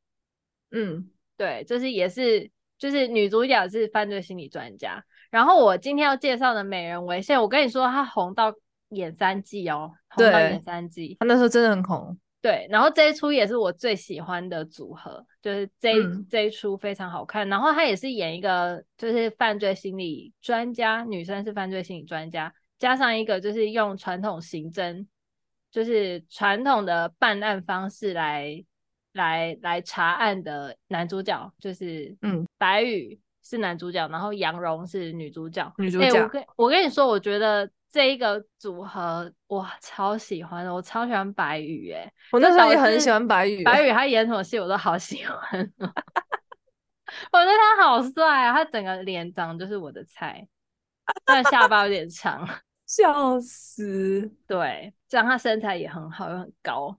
[0.69, 5.03] 嗯，对，就是也是就是女主角是犯罪心理专家。
[5.35, 8.53] 然后我今天要介绍的美人为先，我跟你说，她红到
[8.91, 12.17] 演三季哦，红到演三季，她那时候真的很红。
[12.41, 15.91] 对，然后这一出也是我最喜欢的组合，就是这
[16.29, 17.49] 这一出非常好看。
[17.49, 25.05] 然后他也是演一个就是犯罪心理专家，女生是犯罪心理专家，加上一个就是用传统刑侦，
[25.69, 28.63] 就是传统的办案方式来
[29.11, 35.71] 来来查案的男主角，就是嗯，白宇是男主角，然后杨蓉是女主角。
[35.77, 37.69] 女主角，欸、我跟我跟你说，我觉得。
[37.87, 45.37] 这一个组合哇，超喜欢的，我超喜欢白宇哎，我那时候也很喜欢白宇，白宇他演什么戏我都好喜欢，
[45.79, 50.45] 我觉得他好帅啊，他整个脸长就是我的菜，
[51.23, 52.45] 但下巴有点长，
[52.85, 56.97] 笑死，对，这样他身材也很好，又很高，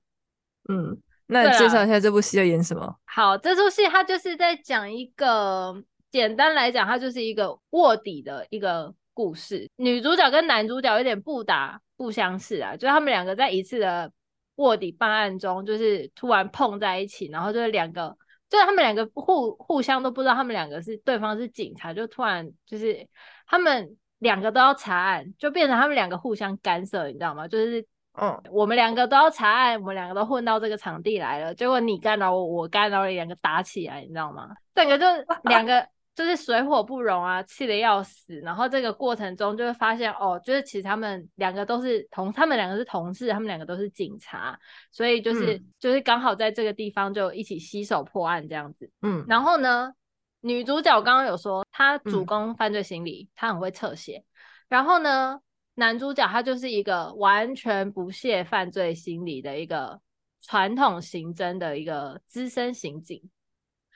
[0.71, 2.97] 嗯，那你介绍一下这部戏要演什么？
[3.05, 8.95] 好，这出戏他就是在讲一个，简单来讲，它就是一个卧底的一个。
[9.17, 14.13] 故事女主角跟男主角有点不打不相识啊，就是他们两个在一次的
[14.57, 18.15] 卧底办案中，就是突然碰在一起，然后就是两个，
[18.51, 23.09] 就是他们两个互互相都不知道他们两个是对方是警察，就突然就是
[23.47, 27.49] 他们两个都要查案，就变成他们两个互相干涉，你知道吗？
[27.49, 27.83] 就是
[28.21, 34.51] 嗯，我们两个都要查案，我们两个都混到这个场地来了，结果你干扰我，我干扰你，两个打起来，你知道吗？
[34.75, 35.07] 整个就
[35.49, 35.89] 两个。
[36.17, 38.35] 就是水火不容啊，气得要死。
[38.41, 44.59] 然后这个过程中就会发现，哦，就是其实他们两个都是同，他们两个是同事，他们两个都是警察，
[44.91, 48.91] 所以就是、嗯、就是刚好在这个地方就一起携手破案这样子。
[49.03, 49.93] 嗯，然后呢，
[50.41, 54.25] 女主角刚刚有说她主攻犯罪心理，她、嗯、很会侧写。
[54.69, 55.39] 然后呢，
[55.75, 60.01] 男主角他就是一个完全不屑犯罪心理的一个
[60.41, 63.23] 传统刑侦的一个资深刑警。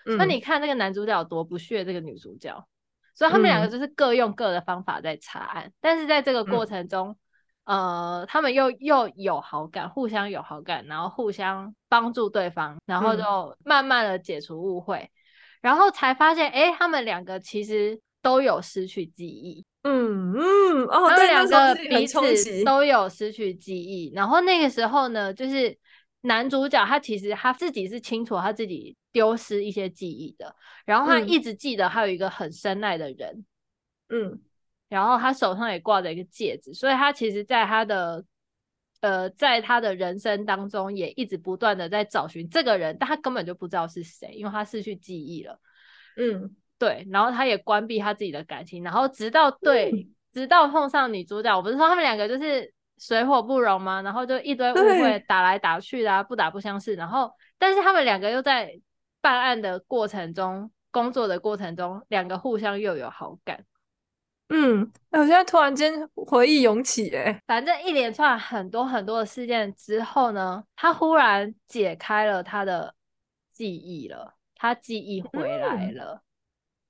[0.05, 2.67] 那、嗯、你看那个男主角有多不屑这个女主角，
[3.15, 7.15] 所以他们两个就是各用各的方法在查案，嗯、但是在这个过程中，
[7.65, 15.11] 嗯、呃，他们又又有好感，互相有好感，然后互相帮助对方，然后就慢慢的解除误会，嗯、
[15.61, 25.79] 然后才发现，哎、欸，他们两个其实都有失去记忆，嗯嗯，哦，他们两个彼此都有失去记忆，然后那个时候呢，就是。
[26.23, 30.55] 男主角他其实他自己是清楚他自己丢失一些记忆的，
[30.85, 33.47] 然后他一直记得还有一个很深爱的人，
[34.11, 34.39] 嗯，
[34.91, 38.23] 然后他手上也挂着一个戒指，所以他其实在他的
[39.01, 45.59] 呃在他的人生当中也一直不断的在找寻这个人，但他根本就不知道是谁，因为他失去记忆了，
[46.19, 52.75] 嗯，对，然后他也关闭他自己的感情，然后直到对，嗯、直到碰上女主角，我不是说他们两个就是。
[53.01, 54.03] 水火不容吗？
[54.03, 56.95] 然后就一堆误会，打来打去的，啊，不打不相识。
[56.95, 58.79] 然后，但是他们两个又在
[59.23, 63.65] 办案的过程中，工作的过程中，两个互相又有好感。
[64.51, 72.95] 嗯，我现在突然间回忆涌起，哎，反正一连串很多很多的事件之后呢，他忽然解开了他的
[73.49, 76.23] 记忆了，他记忆回来了。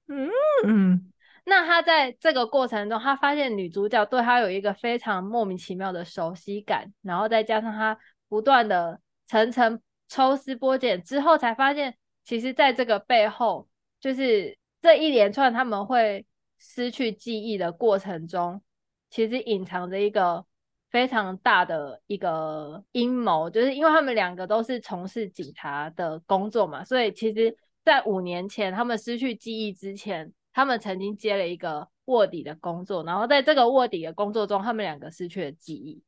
[0.08, 0.28] 嗯
[0.66, 1.12] 嗯。
[1.45, 13.68] 那他在这个过程中，他发现女主角对他有一个非常莫名其妙的熟悉感，然后再加上他不断的层层抽丝剥茧之后，才发现，其实在这个背后，
[14.01, 16.26] 就是这一连串他们会
[16.59, 18.61] 失去记忆的过程中，
[19.09, 20.45] 其实隐藏着一个
[20.91, 30.32] 非常大的一个阴谋，就是因为他们两个都是从事警察的工作嘛，所以其实，在五年前他们失去记忆之前。
[30.52, 36.02] 他们曾经接了一个卧底的工作，然后在这个卧底的工作中，他们两个失去了记忆，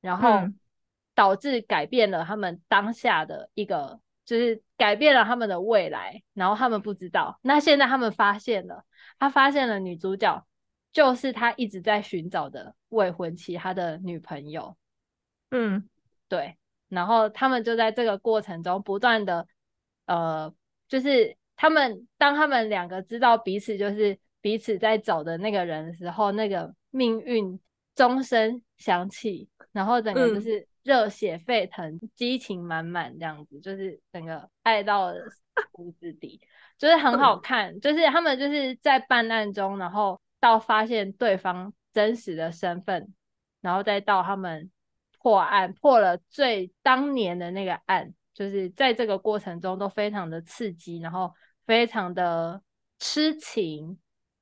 [0.00, 0.48] 然后
[1.14, 7.38] 导致改变了他们当下的一个，就是改变了他们的未来，然后他们不知道。
[7.42, 8.84] 那现在他们发现了，
[9.18, 10.46] 他发现了女主角
[10.92, 14.76] 就是他一直在寻找的未婚妻，他的女朋友。
[15.50, 15.88] 嗯，
[16.28, 16.56] 对。
[16.88, 19.46] 然后他们就在这个过程中不断的，
[20.06, 20.54] 呃，
[20.88, 27.60] 就是他们当他们两个知道彼此就是彼此在找的那个人的时候，那个命运
[27.94, 35.16] 钟声响起，然后整个就是热血沸腾、嗯、激情满满这样子，就是整个爱到了
[35.72, 36.40] 骨子底，
[36.78, 37.78] 就是很好看。
[37.80, 43.12] 就是他们就是在办案中，然后到发现对方真实的身份，
[43.60, 44.70] 然后再到他们。
[45.20, 51.34] 破案破了最当年的那个案，就是在这个过程中都非常的刺激，然后
[51.68, 52.62] 非常的
[52.98, 53.98] 痴情，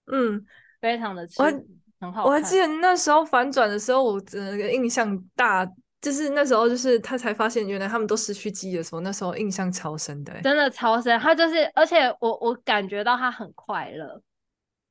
[0.07, 0.47] 嗯，
[0.81, 2.24] 非常的痴情，很好。
[2.24, 5.66] 我还记得那时候反转的时候，我整个印象大，
[6.01, 11.19] 就是那时候就是他才发现原来他们都失去记忆的时候，那时候印象超深的，真的超深。
[11.19, 14.23] 他就是，而且我我感觉到他很快乐。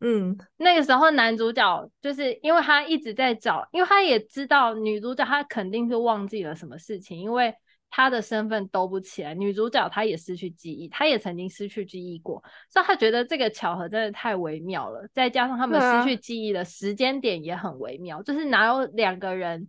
[0.02, 7.56] 嗯，那个时候男主角就是因为他一直在找，因为他也知道女主角她肯定是忘记了什么事情，因为
[7.96, 9.34] 他的身份兜不起来。
[9.34, 15.08] 女主角她也失去记忆，她也曾经失去记忆过，所以她觉得这个巧合真的太微妙了。
[15.14, 19.66] 再加上他们失去记忆的时间点也很微妙，啊、就是哪有两个人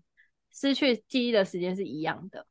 [0.52, 2.44] 失去记忆的时间是一样的？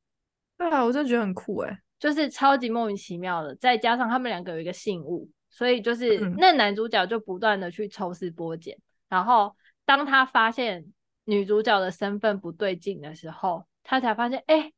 [0.58, 3.54] 对啊，我真的觉得很酷诶，就是超级莫名其妙的。
[3.56, 5.30] 再加上他们两个有一个信物。
[5.48, 10.86] 所以就是那男主角就不断的去抽丝剥茧，嗯，然后当他发现
[11.24, 14.74] 女主角的身份不对劲的时候，他才发现，哎，欸，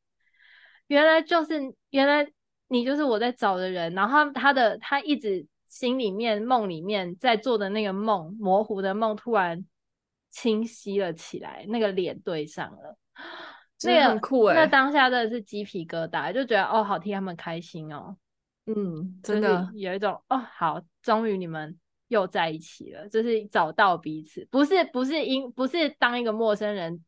[0.87, 2.27] 原来就是原来
[2.67, 3.93] 你就是我在找的人。
[3.93, 9.65] 然后他的他一直心里面梦里面在做的那个梦，模糊的梦突然
[10.29, 12.97] 清晰了起来，那个脸对上了，
[13.83, 18.15] 那个很酷欸，那当下真的是鸡皮疙瘩，就觉得哦，好替他们开心哦。
[18.65, 21.77] 嗯，真的有一种哦，好，终于你们
[22.09, 27.03] 又在一起了，就是找到彼此，不是不是因不是当一个陌生人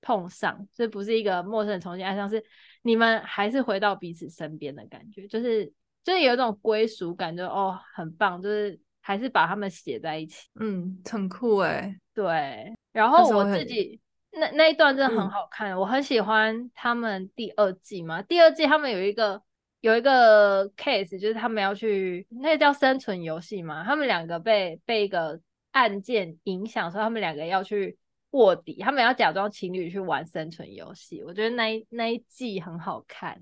[0.00, 2.42] 碰上，这不是一个陌生人重新爱上，是
[2.82, 5.72] 你们还是回到彼此身边的感觉，就是
[6.04, 14.00] 就是有一种归属感就，就哦很棒，就是还是把他们写在一起，嗯，很酷哎，对，然后我自己
[14.32, 19.42] 那那一段真的很好看，嗯，我很喜欢他们第二季嘛，第二季他们有一个。
[19.82, 25.40] 有一个 case，就是他们要去那个叫生存游戏嘛，他们两个被被一个
[25.72, 27.98] 案件影响，所以他们两个要去
[28.32, 31.22] 卧底，他们要假装情侣去玩生存游戏。
[31.22, 33.40] 我觉得那一那一季很好看。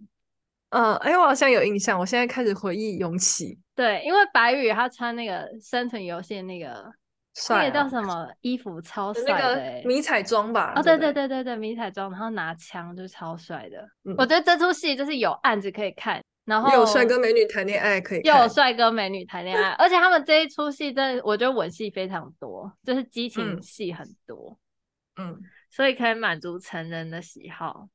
[0.69, 3.59] 嗯，哎，我好像有印象，我现在开始回忆涌起。
[3.75, 6.93] 对，因为白宇他穿那个生存游戏那个。
[7.49, 10.73] 那个叫什么衣服超帅的、欸，迷彩装吧？
[10.75, 14.15] 哦，对对对对对，迷彩装，然后拿枪就超帅的、嗯。
[14.19, 24.59] 我觉得这出戏就是有案子可以看，然后有帅哥美女谈恋爱可以看，又有帅哥美女谈恋爱，而且他们这一出戏真的，我觉得吻戏非常多，就是激情戏很多，嗯，
[25.71, 27.89] 所以可以满足成人的喜好。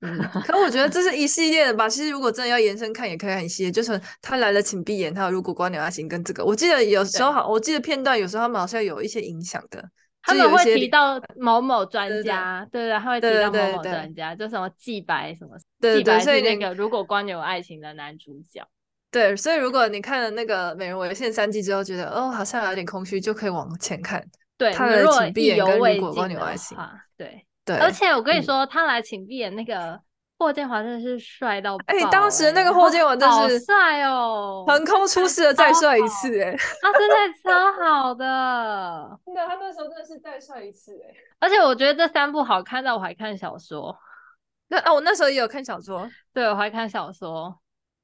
[0.00, 1.88] 嗯， 可我觉得这是一系列的吧。
[1.88, 3.70] 其实如果真的要延伸看，也可以很细。
[3.70, 5.12] 就是他来了，请闭眼。
[5.12, 9.84] 他有如果光有爱情跟这个，我记得有时候好，我记得片段有时候他们好像有一些影响的。
[10.22, 18.68] 他们会提到某某专家，对对，对，他会提到某某专家，就什么季白什么，对，所以那个如果光有爱情的男主角。
[19.10, 24.22] 对，所以如果你看了那个《美人为先》三季之后，觉得哦好像有点空虚，就可以往前看。
[24.58, 26.76] 对，他的请闭眼跟如果蜗牛爱情，
[27.16, 27.46] 对。
[27.64, 30.00] 对，而且我跟你说，嗯、他来请闭眼那个
[30.38, 31.98] 霍建华真的是帅到爆，欸！
[31.98, 37.14] 哎、欸，当时那个霍建华真是帅哦，横空出世的 再帅一次，欸，哎，他真的
[37.44, 41.14] 超好的， 真的，他那时候真的是再帅一次，欸，哎。
[41.40, 43.94] 而且我觉得这三部好看到我还看小说，
[44.68, 47.54] 那哦，我那时候也有看小说，对，我还看小说，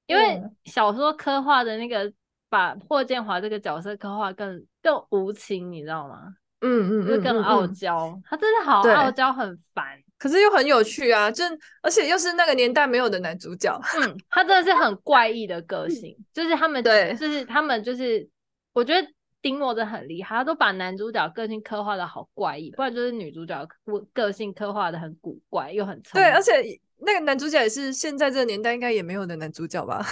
[0.05, 2.13] 因为小说刻画的那个
[2.51, 6.35] 把霍建华这个角色刻画更更无情，你知道吗？
[6.65, 9.85] 嗯嗯，就更傲娇、嗯嗯，他真的好傲娇，很烦。
[10.17, 11.45] 可是又很有趣啊，就
[11.83, 13.79] 而且又是那个年代没有的男主角。
[14.01, 18.27] 嗯，他真的是很怪异的个性，就是他们对，就是他们就是，
[18.73, 19.07] 我觉得
[19.43, 23.67] 丁墨真的很厉害，他都把男主角个性刻画的好怪异，不然就是女主角
[24.15, 26.01] 个性刻画的很古怪又很。
[26.15, 26.53] 对，而且
[27.01, 30.03] 那个男主角也是现在这个年代应该也没有的男主角吧？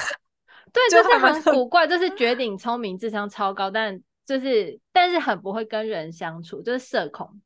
[0.73, 3.99] 对，就是很古怪，就是绝 顶聪明，智商超高，但。
[4.25, 7.41] 就是，但是很不会跟人相处，就是社恐。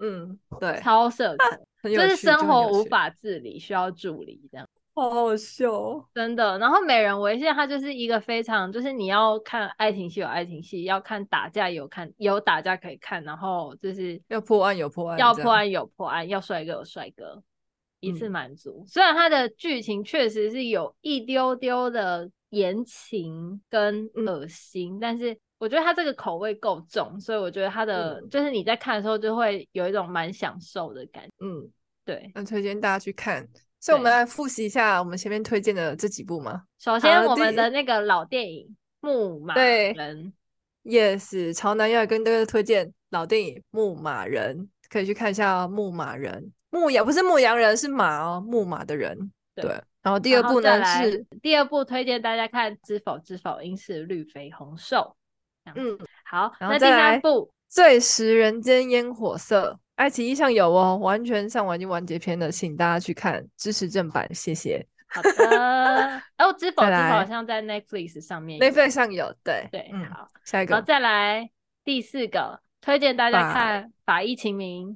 [0.00, 1.58] 嗯，对，超社恐，
[1.92, 4.68] 就是生活无法自理，需要助理这样。
[4.94, 5.70] 好好笑，
[6.14, 6.58] 真的。
[6.58, 17.42] 然后美人为现它就是一个非常，就是你要看爱情戏有爱情戏，要看打架有看有打架可以看，然后就是要破案有破案，要破案有破案，要帅哥有帅哥，
[18.00, 18.84] 一次满足。
[18.84, 18.86] 嗯。
[18.86, 25.36] 虽然它的剧情确实是有一丢丢的言情跟恶心，嗯，但是。
[25.58, 31.30] 我觉得它这个口味够重，所以我觉得它的、嗯、就是你在看的时候就会有一种蛮享受的感觉。
[31.40, 31.68] 嗯，
[32.04, 33.46] 对，那推荐大家去看。
[33.80, 36.62] 所以我们来复习一下我们前面推荐的这几部吗？
[36.78, 38.66] 首先，我们的那个老电影
[39.00, 40.32] 《牧马人》
[41.18, 44.58] ，Yes，潮南要跟大家推荐老电影《牧马人》，
[44.88, 46.42] 可以去看一下《牧马人》。
[46.70, 49.32] 牧羊不是牧羊人，是马哦，牧马的人。
[49.54, 49.64] 对。
[49.64, 54.96] 对然后第二部呢是第二部推荐大家看《知否知否，应是绿肥红瘦》。
[55.76, 57.28] 嗯，好，然后那第三部
[57.68, 59.72] 《最食人间烟火色》。
[59.96, 64.86] 爱奇艺上有哦，完全上完已经完结篇了，请大家去看支持正版，谢谢。
[65.08, 65.30] 好的，
[66.36, 70.66] 然后知否知否好像在 Netflix 上面，Netflix 上有，对对，嗯，好，下一。
[70.66, 71.50] 个，然后再来
[71.82, 74.90] 第四个，推荐大家看《法医秦明》，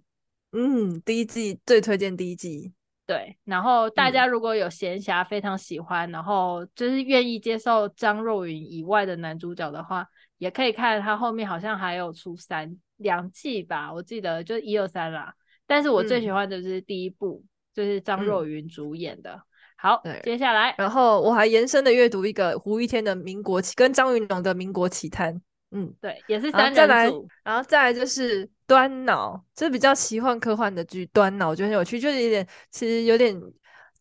[0.53, 2.73] 嗯，第一季最推荐第一季，
[3.07, 10.07] 对，然后大家如果有闲暇，非常喜欢，嗯、然后就是愿意接受张若昀以外的男主角的话，
[10.43, 12.77] 也可以看它后面好像还有出三。
[12.97, 15.33] 两季吧，我记得就一二三啦。
[15.67, 19.33] 但是我最喜欢的是第一部，嗯、就是张若昀主演的。
[19.35, 19.43] 嗯、
[19.77, 25.33] 好，接下来，然后我还延伸的阅读一个胡一天的《民国奇》跟张云龙的《民国奇谭》。
[25.71, 26.93] 嗯，对，也是三人组。
[26.93, 31.07] 然后，然后再来就是端脑，这比较奇幻科幻的剧。
[31.07, 33.35] 端脑就很有趣，就是有点，其实有点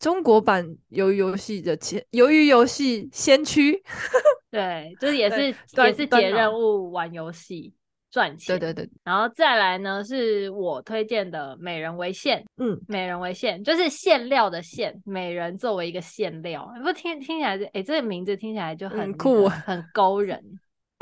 [0.02, 3.82] 中国版鱿鱼游戏的前鱿鱼游戏先驱。
[4.52, 7.74] 对，就是也是也是解任务玩游戏。
[8.10, 20.44] 赚钱，对对对，然后再来呢，是我推荐的美人为馅，嗯，美人为馅就是馅料的馅，美人作为一个馅料，不听听起来就，哎，这个名字听起来就很、嗯、酷，很勾人，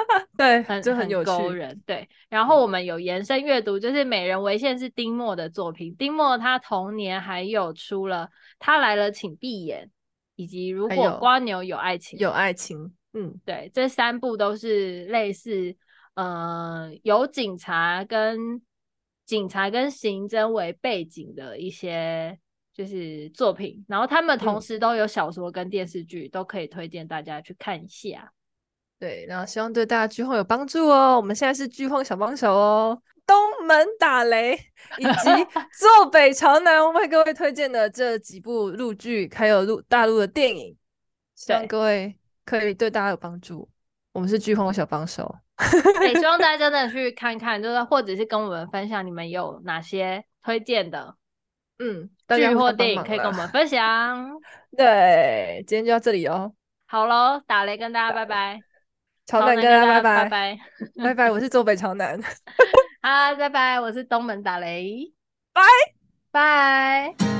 [0.37, 2.07] 对，很就很有趣人，对。
[2.29, 9.89] 然后我们有延伸阅读，就是美人为线是丁墨的作品，丁墨他同年还有出了他来了，请闭眼，
[10.35, 15.75] 以及如果蜗牛有爱情，有爱情，嗯，对，这三部都是类似。
[16.15, 18.61] 呃，有警察跟
[19.25, 22.37] 警察跟刑侦为背景的一些
[22.73, 28.33] 就是作品，然后他们同时都有小说跟电视剧，嗯、都可以推荐大家去看一下。
[28.99, 31.15] 对，然后希望对大家剧荒有帮助哦。
[31.15, 34.53] 我们现在是剧荒小帮手哦，东门打雷
[34.97, 35.29] 以及
[35.79, 40.75] 坐北朝南，为各位推荐的这几部陆剧，还有陆大陆的电影，
[41.35, 42.15] 希望各位
[42.45, 43.69] 可以对大家有帮助。
[44.11, 45.33] 我们是剧荒小帮手。
[46.01, 51.15] 也希望 大家真的去看看，就是或者是跟我们分享你们有哪些推荐的，
[51.79, 54.29] 嗯，剧或电影可以跟我们分享。
[54.75, 56.53] 对，今天就到这里哦。
[56.87, 58.59] 好喽，打雷跟大家拜拜，
[59.29, 60.59] 朝南跟大家拜拜拜拜
[61.05, 62.19] 拜拜，我是坐北朝南。
[63.03, 65.13] 好，拜拜，我是东门打雷，
[65.53, 65.61] 拜
[66.31, 67.38] 拜。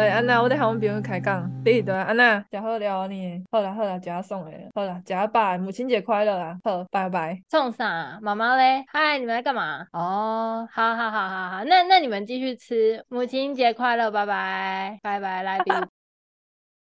[0.00, 7.38] 对，安娜，我得喊阮朋友开讲，对对，安娜，食好了呢，好啦好啦，食送诶，好啦，食饱，母亲节快乐啦，好，拜拜。
[7.50, 8.18] 送啥？
[8.22, 8.82] 妈妈嘞？
[8.88, 9.84] 嗨，你们在干嘛？
[9.92, 15.99] 哦，好好好好好，那那你们继续吃，母亲节快乐，拜拜，拜拜，来宾。